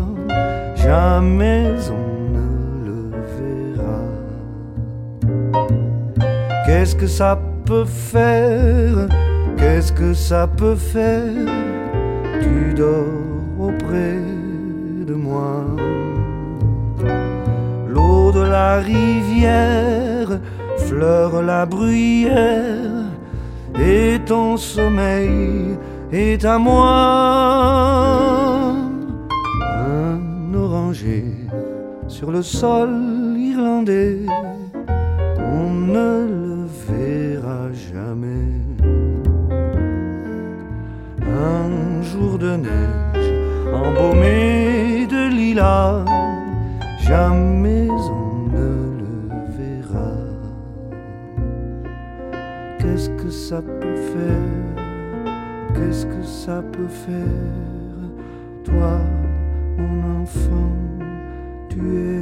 jamais 0.76 1.74
on 1.98 2.06
ne 2.36 2.48
le 2.86 3.00
verra. 3.36 4.02
Qu'est-ce 6.64 6.94
que 6.94 7.08
ça 7.08 7.32
peut 7.64 7.90
faire? 8.12 9.08
Qu'est-ce 9.58 9.92
que 9.92 10.14
ça 10.14 10.46
peut 10.46 10.76
faire? 10.76 11.48
Tu 12.42 12.74
dors 12.74 13.66
auprès 13.68 14.22
de 15.10 15.14
moi. 15.26 15.54
L'eau 17.92 18.30
de 18.30 18.44
la 18.58 18.72
rivière 18.76 20.30
fleure 20.86 21.42
la 21.42 21.66
bruyère 21.66 23.08
et 23.74 24.20
ton 24.24 24.56
sommeil 24.56 25.76
est 26.12 26.44
à 26.44 26.58
moi. 26.58 26.88
Un 29.76 30.54
oranger 30.54 31.24
sur 32.08 32.30
le 32.30 32.42
sol 32.42 32.90
irlandais, 33.38 34.26
on 35.38 35.70
ne 35.70 36.26
le 36.34 36.66
verra 36.88 37.72
jamais. 37.92 38.52
Un 41.22 42.02
jour 42.02 42.38
de 42.38 42.56
neige 42.56 43.32
embaumé 43.72 45.06
de 45.06 45.28
lilas, 45.28 46.04
jamais 47.00 47.88
on 47.90 48.30
Qu'est-ce 52.80 53.10
que 53.10 53.30
ça 53.30 53.60
peut 53.60 53.96
faire? 53.96 54.59
Qu'est-ce 55.80 56.04
que 56.04 56.22
ça 56.22 56.62
peut 56.72 56.88
faire 56.88 57.16
Toi, 58.64 59.00
mon 59.78 60.22
enfant, 60.22 60.76
tu 61.70 61.78
es 61.78 62.19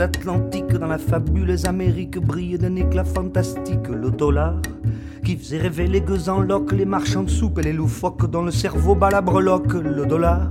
l'Atlantique, 0.00 0.72
dans 0.72 0.86
la 0.86 0.96
fabuleuse 0.96 1.66
Amérique, 1.66 2.18
brille 2.18 2.56
d'un 2.56 2.74
éclat 2.76 3.04
fantastique 3.04 3.86
le 3.86 4.10
dollar 4.10 4.54
qui 5.22 5.36
faisait 5.36 5.58
rêver 5.58 5.86
les 5.88 6.00
gueux 6.00 6.30
en 6.30 6.40
loques, 6.40 6.72
les 6.72 6.86
marchands 6.86 7.24
de 7.24 7.28
soupe 7.28 7.58
et 7.58 7.62
les 7.64 7.74
loufoques 7.74 8.30
dont 8.30 8.40
le 8.40 8.50
cerveau 8.50 8.94
bat 8.94 9.10
la 9.10 9.20
breloque, 9.20 9.74
le 9.74 10.06
dollar. 10.06 10.48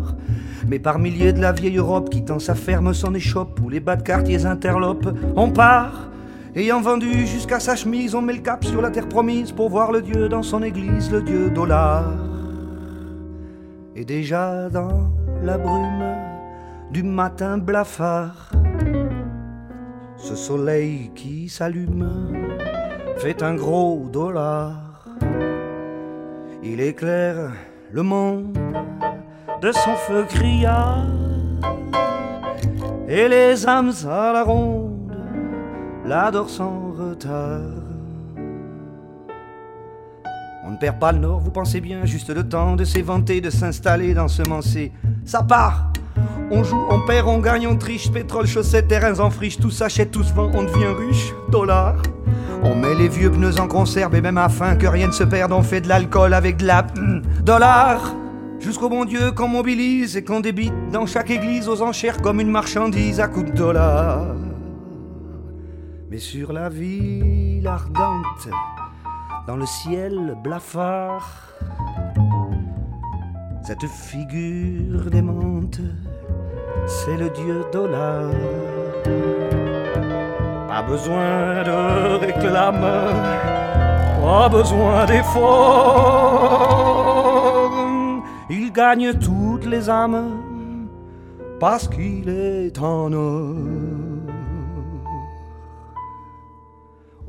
Mais 0.67 0.77
par 0.77 0.99
milliers 0.99 1.33
de 1.33 1.41
la 1.41 1.51
vieille 1.51 1.77
Europe 1.77 2.11
qui 2.11 2.23
sa 2.37 2.53
ferme 2.53 2.93
son 2.93 3.15
échoppe, 3.15 3.59
où 3.63 3.69
les 3.69 3.79
bas 3.79 3.95
de 3.95 4.03
quartiers 4.03 4.45
interlopent, 4.45 5.09
on 5.35 5.49
part. 5.49 6.11
Ayant 6.55 6.81
vendu 6.81 7.25
jusqu'à 7.25 7.59
sa 7.59 7.75
chemise, 7.75 8.13
on 8.13 8.21
met 8.21 8.33
le 8.33 8.41
cap 8.41 8.63
sur 8.63 8.83
la 8.83 8.91
terre 8.91 9.09
promise 9.09 9.51
pour 9.51 9.71
voir 9.71 9.91
le 9.91 10.03
Dieu 10.03 10.29
dans 10.29 10.43
son 10.43 10.61
église, 10.61 11.09
le 11.11 11.23
Dieu 11.23 11.49
dollar. 11.49 12.05
Et 13.95 14.05
déjà 14.05 14.69
dans 14.69 15.09
la 15.43 15.57
brume 15.57 16.03
du 16.91 17.01
matin 17.01 17.57
blafard, 17.57 18.51
ce 20.19 20.35
soleil 20.35 21.11
qui 21.15 21.49
s'allume 21.49 22.07
fait 23.17 23.41
un 23.41 23.55
gros 23.55 24.07
dollar. 24.11 25.05
Il 26.61 26.81
éclaire 26.81 27.51
le 27.91 28.03
monde 28.03 28.57
de 29.61 29.71
son 29.71 29.95
feu 29.95 30.25
criard 30.27 31.05
et 33.07 33.27
les 33.27 33.67
âmes 33.67 33.91
à 34.07 34.31
la 34.33 34.43
ronde 34.43 35.17
l'adorent 36.05 36.49
sans 36.49 36.91
retard. 36.91 37.61
On 40.65 40.71
ne 40.71 40.77
perd 40.77 40.99
pas 40.99 41.11
le 41.11 41.19
nord, 41.19 41.39
vous 41.39 41.51
pensez 41.51 41.81
bien, 41.81 42.05
juste 42.05 42.29
le 42.29 42.47
temps 42.47 42.75
de 42.75 42.83
s'éventer, 42.83 43.41
de 43.41 43.49
s'installer, 43.49 44.13
d'ensemencer. 44.13 44.91
Ça 45.25 45.41
part 45.41 45.91
on 46.51 46.63
joue, 46.63 46.85
on 46.89 47.05
perd, 47.05 47.27
on 47.27 47.39
gagne, 47.39 47.67
on 47.67 47.75
triche, 47.75 48.11
pétrole, 48.11 48.47
chaussettes, 48.47 48.87
terrains 48.87 49.19
en 49.19 49.29
friche, 49.29 49.57
tout 49.57 49.71
s'achète, 49.71 50.11
tout 50.11 50.23
se 50.23 50.33
vend, 50.33 50.49
on 50.53 50.63
devient 50.63 50.93
riche, 50.97 51.33
dollar. 51.49 51.95
On 52.63 52.75
met 52.75 52.95
les 52.95 53.07
vieux 53.07 53.31
pneus 53.31 53.59
en 53.59 53.67
conserve 53.67 54.15
et 54.15 54.21
même 54.21 54.37
afin 54.37 54.75
que 54.75 54.87
rien 54.87 55.07
ne 55.07 55.11
se 55.11 55.23
perde, 55.23 55.51
on 55.51 55.63
fait 55.63 55.81
de 55.81 55.87
l'alcool 55.87 56.33
avec 56.33 56.57
de 56.57 56.65
la 56.65 56.83
hmm, 56.83 57.21
dollar. 57.43 58.15
Jusqu'au 58.59 58.89
bon 58.89 59.05
Dieu 59.05 59.31
qu'on 59.31 59.47
mobilise 59.47 60.17
et 60.17 60.23
qu'on 60.23 60.41
débite 60.41 60.73
dans 60.91 61.05
chaque 61.05 61.29
église 61.29 61.69
aux 61.69 61.81
enchères 61.81 62.21
comme 62.21 62.41
une 62.41 62.51
marchandise 62.51 63.21
à 63.21 63.27
coups 63.29 63.51
de 63.51 63.55
dollars. 63.55 64.35
Mais 66.11 66.17
sur 66.17 66.51
la 66.51 66.67
ville 66.67 67.65
ardente, 67.65 68.49
dans 69.47 69.55
le 69.55 69.65
ciel 69.65 70.35
blafard, 70.43 71.53
cette 73.63 73.85
figure 73.85 75.09
démente, 75.09 75.79
c'est 76.89 77.17
le 77.17 77.29
dieu 77.29 77.63
dollar. 77.71 78.31
Pas 80.67 80.81
besoin 80.81 81.63
de 81.63 82.17
réclame, 82.25 82.87
pas 84.21 84.49
besoin 84.49 85.05
d'effort. 85.05 86.49
Il 88.49 88.71
gagne 88.71 89.13
toutes 89.13 89.65
les 89.65 89.89
âmes 89.89 90.39
parce 91.59 91.87
qu'il 91.87 92.27
est 92.29 92.79
en 92.79 93.13
or. 93.13 94.08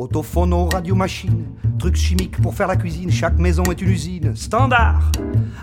Autophono, 0.01 0.65
radio-machine, 0.65 1.45
trucs 1.79 1.97
chimiques 1.97 2.41
pour 2.41 2.55
faire 2.55 2.69
la 2.69 2.77
cuisine, 2.77 3.11
chaque 3.11 3.39
maison 3.39 3.65
est 3.65 3.83
une 3.83 3.91
usine. 3.91 4.35
Standard 4.35 5.13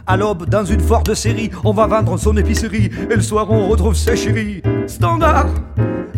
À 0.05 0.15
l'aube, 0.15 0.47
dans 0.47 0.63
une 0.63 0.79
forte 0.79 1.15
série, 1.15 1.49
on 1.63 1.73
va 1.73 1.87
vendre 1.87 2.15
son 2.17 2.37
épicerie, 2.37 2.91
et 3.09 3.15
le 3.15 3.21
soir 3.21 3.49
on 3.49 3.67
retrouve 3.67 3.95
ses 3.95 4.15
chéris. 4.15 4.61
Standard 4.85 5.47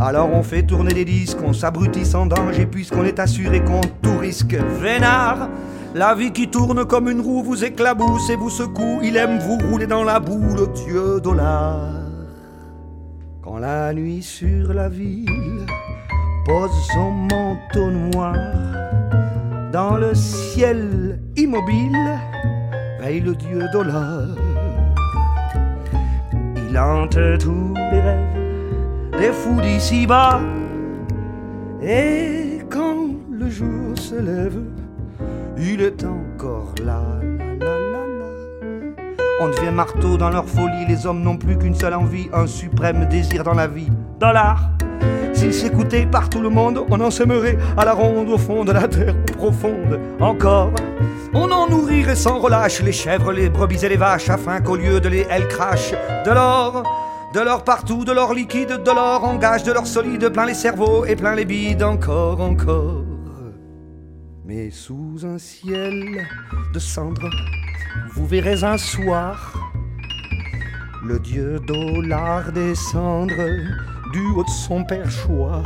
alors 0.01 0.30
on 0.34 0.43
fait 0.43 0.63
tourner 0.63 0.93
les 0.93 1.03
disques, 1.03 1.39
on 1.45 1.51
s'abrutit 1.51 2.05
sans 2.05 2.26
danger 2.26 2.65
puisqu'on 2.65 3.03
est 3.03 3.20
assuré 3.20 3.61
qu'on 3.61 3.82
tout 4.01 4.17
risque. 4.17 4.55
Vénard, 4.82 5.49
la 5.93 6.15
vie 6.15 6.32
qui 6.32 6.49
tourne 6.49 6.86
comme 6.86 7.09
une 7.09 7.20
roue 7.20 7.43
vous 7.43 7.65
éclabousse 7.65 8.30
et 8.30 8.38
vous 8.38 8.49
secoue. 8.49 8.99
Il 9.03 9.17
aime 9.17 9.39
vous 9.39 9.57
rouler 9.70 9.88
dans 9.88 10.05
la 10.05 10.22
boue, 10.22 10.55
le 10.55 10.67
dieu 10.67 11.20
dollar. 11.20 11.95
Quand 13.41 13.57
la 13.57 13.93
nuit 13.93 14.24
sur 14.24 14.74
la 14.74 14.88
ville 14.88 15.65
pose 16.46 16.72
son 16.94 17.12
manteau 17.12 17.92
noir, 17.92 18.36
dans 19.72 19.98
le 19.98 20.14
ciel 20.16 21.20
immobile 21.36 22.20
veille 23.00 23.22
le 23.22 23.36
dieu 23.36 23.64
dollar. 23.72 24.24
Il 26.70 26.78
hante 26.78 27.18
tous 27.40 27.74
les 27.76 28.02
rêves 28.02 28.30
des 29.20 29.32
fous 29.32 29.60
d'ici-bas. 29.62 30.40
Et 31.82 32.60
quand 32.70 33.08
le 33.32 33.50
jour 33.50 33.98
se 33.98 34.16
lève, 34.16 34.60
il 35.58 35.82
est 35.82 36.04
encore 36.04 36.74
là. 36.84 37.02
On 39.42 39.48
devient 39.48 39.72
marteau 39.72 40.18
dans 40.18 40.30
leur 40.30 40.46
folie, 40.46 40.86
les 40.88 41.06
hommes 41.06 41.22
n'ont 41.22 41.38
plus 41.38 41.58
qu'une 41.58 41.76
seule 41.76 41.94
envie, 41.94 42.30
un 42.34 42.46
suprême 42.48 43.08
désir 43.08 43.44
dans 43.44 43.54
la 43.54 43.68
vie. 43.68 43.90
Dollar 44.20 44.72
S'ils 45.40 45.54
s'écoutaient 45.54 46.06
par 46.06 46.30
tout 46.30 46.42
le 46.42 46.50
monde, 46.50 46.84
on 46.90 47.00
en 47.00 47.10
sèmerait 47.10 47.58
à 47.78 47.86
la 47.86 47.94
ronde 47.94 48.28
au 48.28 48.38
fond 48.38 48.66
de 48.66 48.74
la 48.74 48.90
terre 48.90 49.16
profonde. 49.38 49.98
Encore, 50.20 50.74
on 51.34 51.50
en 51.50 51.70
nourrirait 51.70 52.18
sans 52.18 52.40
relâche 52.40 52.82
les 52.82 52.92
chèvres, 52.92 53.32
les 53.32 53.48
brebis 53.48 53.86
et 53.86 53.88
les 53.88 53.96
vaches, 53.96 54.30
afin 54.30 54.60
qu'au 54.60 54.76
lieu 54.76 55.00
de 55.00 55.08
les 55.08 55.26
elles 55.30 55.48
crachent 55.48 55.96
de 56.26 56.32
l'or 56.32 56.84
de 57.34 57.40
l'or 57.40 57.64
partout, 57.64 58.04
de 58.04 58.12
l'or 58.12 58.34
liquide, 58.34 58.84
de 58.84 58.92
l'or 58.92 59.24
en 59.24 59.38
gage, 59.38 59.64
de 59.64 59.72
l'or 59.72 59.88
solide, 59.88 60.28
plein 60.28 60.46
les 60.46 60.54
cerveaux 60.54 61.06
et 61.06 61.16
plein 61.16 61.36
les 61.36 61.46
bides, 61.46 61.84
encore, 61.84 62.42
encore. 62.42 63.06
Mais 64.44 64.72
sous 64.72 65.20
un 65.24 65.38
ciel 65.38 66.28
de 66.74 66.80
cendres, 66.80 67.30
vous 68.14 68.28
verrez 68.28 68.66
un 68.66 68.78
soir 68.78 69.54
le 71.06 71.18
dieu 71.18 71.62
dollar 71.66 72.52
descendre 72.52 73.36
du 74.12 74.26
haut 74.36 74.43
de 74.43 74.49
son 74.49 74.84
perchoir. 74.84 75.64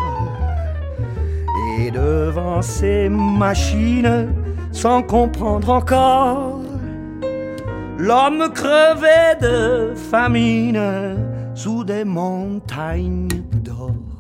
Et 1.80 1.92
devant 1.92 2.62
ces 2.62 3.10
machines, 3.10 4.30
sans 4.72 5.02
comprendre 5.04 5.70
encore, 5.70 6.62
l'homme 7.98 8.52
crevait 8.54 9.38
de 9.42 9.94
famine 9.96 11.18
sous 11.56 11.84
des 11.84 12.04
montagnes 12.04 13.28
d'or. 13.64 14.13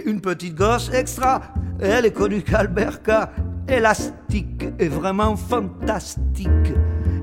Une 0.00 0.22
petite 0.22 0.54
gosse 0.54 0.90
extra, 0.94 1.42
elle 1.78 2.06
est 2.06 2.12
connue 2.12 2.42
qu'Alberca. 2.42 3.30
Élastique 3.68 4.64
et 4.78 4.88
vraiment 4.88 5.36
fantastique. 5.36 6.48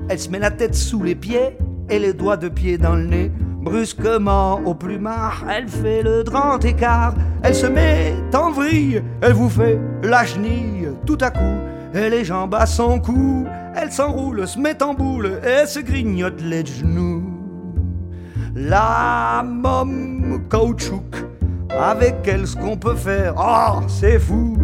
Elle 0.08 0.18
se 0.18 0.30
met 0.30 0.38
la 0.38 0.50
tête 0.50 0.74
sous 0.74 1.02
les 1.02 1.14
pieds 1.14 1.58
et 1.88 1.98
les 1.98 2.12
doigts 2.12 2.36
de 2.36 2.48
pied 2.48 2.78
dans 2.78 2.94
le 2.94 3.06
nez. 3.06 3.32
Brusquement, 3.60 4.60
au 4.64 4.74
plumard, 4.74 5.44
elle 5.50 5.68
fait 5.68 6.02
le 6.02 6.22
grand 6.22 6.64
écart. 6.64 7.14
Elle 7.42 7.54
se 7.54 7.66
met 7.66 8.14
en 8.32 8.52
vrille, 8.52 9.02
elle 9.20 9.32
vous 9.32 9.50
fait 9.50 9.78
la 10.02 10.24
chenille. 10.24 10.88
Tout 11.04 11.18
à 11.20 11.30
coup, 11.30 11.58
elle 11.92 12.12
les 12.12 12.24
jambes 12.24 12.54
à 12.54 12.66
son 12.66 13.00
cou. 13.00 13.46
Elle 13.74 13.92
s'enroule, 13.92 14.46
se 14.46 14.58
met 14.58 14.82
en 14.82 14.94
boule 14.94 15.40
et 15.44 15.66
se 15.66 15.80
grignote 15.80 16.40
les 16.40 16.64
genoux. 16.64 17.30
La 18.54 19.44
môme 19.44 20.42
caoutchouc, 20.48 21.04
avec 21.78 22.16
elle 22.26 22.46
ce 22.46 22.56
qu'on 22.56 22.76
peut 22.76 22.96
faire, 22.96 23.34
oh 23.38 23.80
c'est 23.88 24.18
fou. 24.18 24.56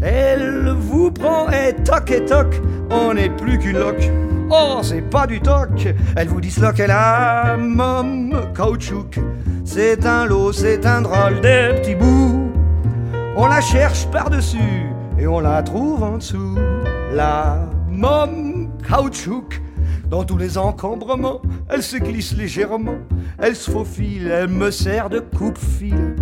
Elle 0.00 0.74
vous 0.78 1.10
prend 1.10 1.48
et 1.50 1.74
toc 1.84 2.10
et 2.10 2.24
toc, 2.24 2.60
on 2.90 3.14
n'est 3.14 3.30
plus 3.30 3.58
qu'une 3.58 3.78
loque. 3.78 4.10
Oh, 4.50 4.80
c'est 4.82 5.02
pas 5.02 5.26
du 5.26 5.40
toc, 5.40 5.88
elle 6.16 6.28
vous 6.28 6.40
disloque, 6.40 6.80
elle 6.80 6.90
a 6.90 7.56
môme 7.56 8.52
caoutchouc. 8.54 9.20
C'est 9.64 10.04
un 10.04 10.26
lot, 10.26 10.52
c'est 10.52 10.84
un 10.84 11.02
drôle 11.02 11.40
de 11.40 11.78
petit 11.80 11.94
bout. 11.94 12.52
On 13.36 13.46
la 13.46 13.60
cherche 13.60 14.06
par-dessus 14.08 14.86
et 15.18 15.26
on 15.26 15.40
la 15.40 15.62
trouve 15.62 16.02
en 16.02 16.18
dessous. 16.18 16.58
La 17.12 17.60
môme 17.88 18.68
caoutchouc. 18.86 19.61
Dans 20.12 20.24
tous 20.24 20.36
les 20.36 20.58
encombrements, 20.58 21.40
elle 21.70 21.82
se 21.82 21.96
glisse 21.96 22.36
légèrement, 22.36 22.98
elle 23.38 23.56
se 23.56 23.70
faufile, 23.70 24.30
elle 24.30 24.48
me 24.48 24.70
sert 24.70 25.08
de 25.08 25.20
coupe-fil. 25.20 26.16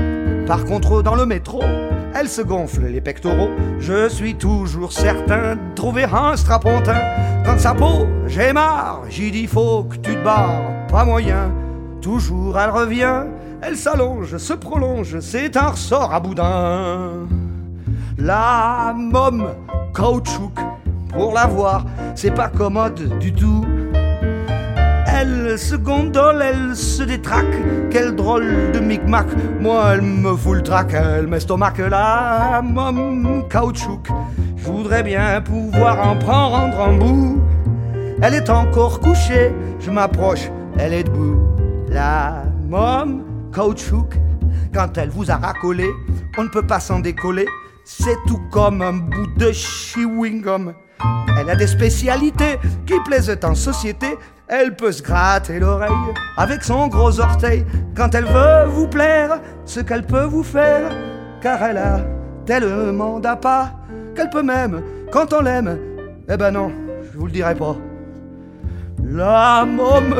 Par 0.47 0.64
contre, 0.64 1.03
dans 1.03 1.16
le 1.16 1.26
métro, 1.26 1.61
elle 2.14 2.28
se 2.28 2.41
gonfle 2.41 2.86
les 2.86 3.01
pectoraux. 3.01 3.51
Je 3.80 4.09
suis 4.09 4.36
toujours 4.36 4.93
certain 4.93 5.57
de 5.57 5.74
trouver 5.74 6.05
un 6.05 6.36
strapontin. 6.36 7.01
Quand 7.45 7.59
sa 7.59 7.74
peau, 7.74 8.07
j'ai 8.28 8.53
marre, 8.53 9.03
j'y 9.09 9.32
dis 9.32 9.49
faut 9.49 9.82
que 9.82 9.97
tu 9.97 10.14
te 10.14 10.22
barres, 10.22 10.86
pas 10.86 11.05
moyen. 11.05 11.51
Toujours 12.01 12.61
elle 12.61 12.70
revient, 12.70 13.24
elle 13.61 13.76
s'allonge, 13.76 14.36
se 14.36 14.53
prolonge, 14.53 15.18
c'est 15.18 15.57
un 15.57 15.70
ressort 15.70 16.14
à 16.14 16.20
boudin. 16.20 17.26
La 18.18 18.95
môme 18.97 19.49
caoutchouc, 19.93 20.53
pour 21.12 21.32
la 21.34 21.46
voir, 21.46 21.84
c'est 22.14 22.34
pas 22.34 22.48
commode 22.48 23.18
du 23.18 23.32
tout. 23.32 23.64
Elle 25.06 25.58
se 25.58 25.74
gondole, 25.74 26.42
elle 26.42 26.76
se 26.76 27.02
détraque, 27.02 27.90
quel 27.90 28.14
drôle 28.14 28.72
de 28.72 28.78
micmac. 28.78 29.26
Moi, 29.61 29.94
elle 29.94 30.02
me 30.02 30.34
fout 30.34 30.56
le 30.56 30.62
trac, 30.62 30.94
elle 30.94 31.26
m'estomac 31.26 31.74
la 31.90 32.62
môme 32.62 33.44
caoutchouc. 33.48 34.02
Je 34.56 34.64
voudrais 34.64 35.02
bien 35.02 35.40
pouvoir 35.42 36.06
en 36.08 36.16
prendre 36.16 36.80
un 36.80 36.96
bout. 36.96 37.40
Elle 38.22 38.34
est 38.34 38.50
encore 38.50 39.00
couchée, 39.00 39.52
je 39.80 39.90
m'approche, 39.90 40.50
elle 40.78 40.94
est 40.94 41.04
debout. 41.04 41.40
La 41.88 42.44
môme 42.68 43.24
caoutchouc, 43.52 44.11
quand 44.72 44.96
elle 44.96 45.11
vous 45.11 45.30
a 45.30 45.36
racolé, 45.36 45.88
on 46.38 46.44
ne 46.44 46.48
peut 46.48 46.66
pas 46.66 46.80
s'en 46.80 47.00
décoller. 47.00 47.46
C'est 47.84 48.16
tout 48.26 48.40
comme 48.50 48.82
un 48.82 48.92
bout 48.92 49.26
de 49.36 49.50
chewing 49.52 50.42
gum. 50.42 50.72
Elle 51.38 51.51
a 51.51 51.57
des 51.57 51.66
spécialités 51.66 52.59
qui 52.86 52.94
plaisent 53.07 53.36
en 53.42 53.55
société. 53.55 54.18
Elle 54.48 54.74
peut 54.74 54.92
se 54.92 55.03
gratter 55.03 55.61
l'oreille 55.61 55.90
avec 56.36 56.62
son 56.64 56.88
gros 56.88 57.20
orteil 57.20 57.64
quand 57.96 58.14
elle 58.14 58.24
veut 58.24 58.66
vous 58.66 58.88
plaire, 58.88 59.40
ce 59.64 59.80
qu'elle 59.80 60.05
peut 60.05 60.24
vous 60.24 60.42
faire, 60.42 60.90
car 61.40 61.62
elle 61.62 61.78
a 61.78 62.01
tellement 62.46 63.20
d'appât 63.20 63.72
qu'elle 64.14 64.30
peut 64.30 64.42
même, 64.42 64.82
quand 65.12 65.32
on 65.32 65.42
l'aime, 65.42 65.78
eh 66.28 66.36
ben 66.36 66.51
non, 66.51 66.72
je 67.12 67.18
vous 67.18 67.26
le 67.26 67.32
dirai 67.32 67.55
pas. 67.55 67.76
La 69.05 69.64
môme 69.64 70.14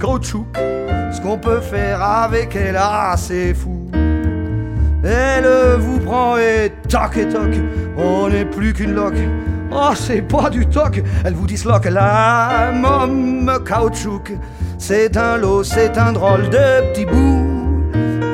caoutchouc, 0.00 0.46
ce 0.54 1.20
qu'on 1.20 1.38
peut 1.38 1.60
faire 1.60 2.02
avec 2.02 2.54
elle, 2.56 2.76
ah 2.78 3.14
c'est 3.16 3.54
fou. 3.54 3.87
Elle 5.10 5.78
vous 5.78 6.00
prend 6.00 6.36
et 6.36 6.70
toc 6.86 7.16
et 7.16 7.26
toc, 7.28 7.50
on 7.96 8.28
n'est 8.28 8.44
plus 8.44 8.74
qu'une 8.74 8.92
loque. 8.92 9.22
Oh, 9.72 9.92
c'est 9.94 10.20
pas 10.20 10.50
du 10.50 10.66
toc, 10.66 11.02
elle 11.24 11.32
vous 11.32 11.46
disloque 11.46 11.86
la 11.86 12.70
môme 12.74 13.58
caoutchouc. 13.64 14.36
C'est 14.76 15.16
un 15.16 15.38
lot, 15.38 15.64
c'est 15.64 15.96
un 15.96 16.12
drôle 16.12 16.50
de 16.50 16.92
petit 16.92 17.06
bout. 17.06 17.46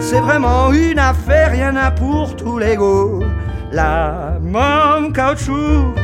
C'est 0.00 0.18
vraiment 0.18 0.72
une 0.72 0.98
affaire, 0.98 1.52
rien 1.52 1.76
a 1.76 1.92
pour 1.92 2.34
tous 2.34 2.58
les 2.58 2.74
goûts. 2.74 3.22
La 3.70 4.38
môme 4.42 5.12
caoutchouc, 5.12 5.94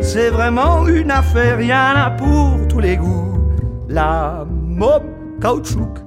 c'est 0.00 0.30
vraiment 0.30 0.86
une 0.86 1.10
affaire, 1.10 1.58
rien 1.58 1.94
a 1.96 2.10
pour 2.10 2.66
tous 2.68 2.80
les 2.80 2.96
goûts. 2.96 3.38
La 3.90 4.46
môme 4.48 5.38
caoutchouc. 5.40 6.03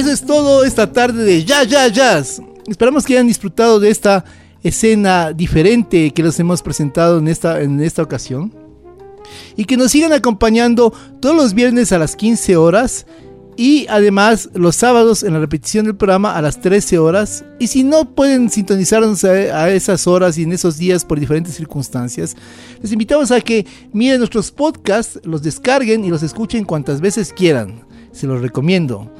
Eso 0.00 0.12
es 0.12 0.24
todo 0.24 0.64
esta 0.64 0.90
tarde 0.90 1.24
de 1.24 1.44
Jazz 1.44 1.68
Jazz 1.68 1.92
Jazz. 1.92 2.42
Esperamos 2.66 3.04
que 3.04 3.12
hayan 3.12 3.26
disfrutado 3.26 3.78
de 3.78 3.90
esta 3.90 4.24
escena 4.62 5.34
diferente 5.34 6.10
que 6.12 6.22
les 6.22 6.40
hemos 6.40 6.62
presentado 6.62 7.18
en 7.18 7.28
esta, 7.28 7.60
en 7.60 7.78
esta 7.82 8.02
ocasión. 8.02 8.50
y 9.58 9.66
que 9.66 9.76
nos 9.76 9.90
sigan 9.90 10.14
acompañando 10.14 10.90
todos 11.20 11.36
los 11.36 11.52
viernes 11.52 11.92
a 11.92 11.98
las 11.98 12.16
15 12.16 12.56
horas 12.56 13.04
y 13.58 13.86
además 13.90 14.48
los 14.54 14.74
sábados 14.74 15.22
en 15.22 15.34
la 15.34 15.38
repetición 15.38 15.84
del 15.84 15.96
programa 15.96 16.34
a 16.34 16.40
las 16.40 16.62
13 16.62 16.98
horas. 16.98 17.44
Y 17.58 17.66
si 17.66 17.84
no 17.84 18.14
pueden 18.14 18.48
sintonizarnos 18.48 19.22
a, 19.24 19.68
esas 19.68 20.06
horas 20.06 20.38
y 20.38 20.44
en 20.44 20.54
esos 20.54 20.78
días 20.78 21.04
por 21.04 21.20
diferentes 21.20 21.56
circunstancias, 21.56 22.38
les 22.80 22.90
invitamos 22.90 23.30
a 23.32 23.40
que 23.42 23.66
miren 23.92 24.20
nuestros 24.20 24.50
podcasts, 24.50 25.20
los 25.24 25.42
descarguen 25.42 26.06
y 26.06 26.08
los 26.08 26.22
escuchen 26.22 26.64
cuantas 26.64 27.02
veces 27.02 27.34
quieran. 27.34 27.84
Se 28.12 28.26
los 28.26 28.40
recomiendo. 28.40 29.12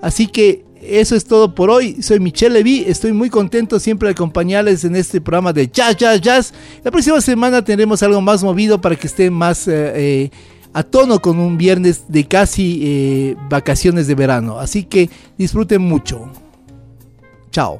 Así 0.00 0.26
que 0.26 0.64
eso 0.80 1.16
es 1.16 1.24
todo 1.24 1.54
por 1.54 1.70
hoy. 1.70 2.02
Soy 2.02 2.20
Michelle 2.20 2.54
Levy. 2.54 2.84
Estoy 2.86 3.12
muy 3.12 3.30
contento 3.30 3.80
siempre 3.80 4.08
de 4.08 4.12
acompañarles 4.12 4.84
en 4.84 4.96
este 4.96 5.20
programa 5.20 5.52
de 5.52 5.68
Jazz, 5.68 5.96
Jazz, 5.96 6.20
Jazz. 6.20 6.54
La 6.84 6.90
próxima 6.90 7.20
semana 7.20 7.64
tendremos 7.64 8.02
algo 8.02 8.20
más 8.20 8.42
movido 8.42 8.80
para 8.80 8.96
que 8.96 9.06
estén 9.06 9.32
más... 9.32 9.66
Eh, 9.68 9.92
eh, 9.94 10.30
a 10.74 10.82
tono 10.82 11.18
con 11.20 11.38
un 11.38 11.56
viernes 11.56 12.04
de 12.08 12.28
casi 12.28 12.80
eh, 12.84 13.36
vacaciones 13.48 14.06
de 14.06 14.14
verano. 14.14 14.58
Así 14.58 14.84
que 14.84 15.10
disfruten 15.36 15.82
mucho. 15.82 16.30
Chao. 17.50 17.78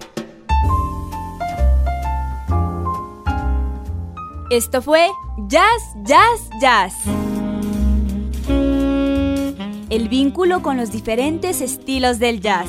Esto 4.51 4.81
fue 4.81 5.09
Jazz, 5.49 5.83
Jazz, 6.05 6.51
Jazz. 6.61 6.95
El 9.91 10.11
vínculo 10.11 10.61
con 10.61 10.77
los 10.77 10.93
diferentes 10.93 11.63
estilos 11.63 12.19
del 12.19 12.41
jazz. 12.41 12.69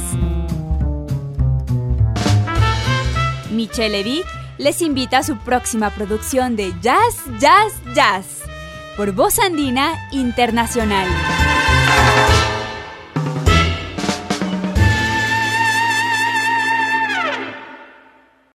Michelle 3.52 4.04
Vic 4.04 4.26
les 4.58 4.82
invita 4.82 5.18
a 5.18 5.24
su 5.24 5.38
próxima 5.38 5.90
producción 5.90 6.56
de 6.56 6.74
Jazz, 6.82 7.18
Jazz, 7.40 7.74
Jazz 7.94 8.26
por 8.96 9.12
Voz 9.12 9.38
Andina 9.40 9.98
Internacional. 10.14 11.08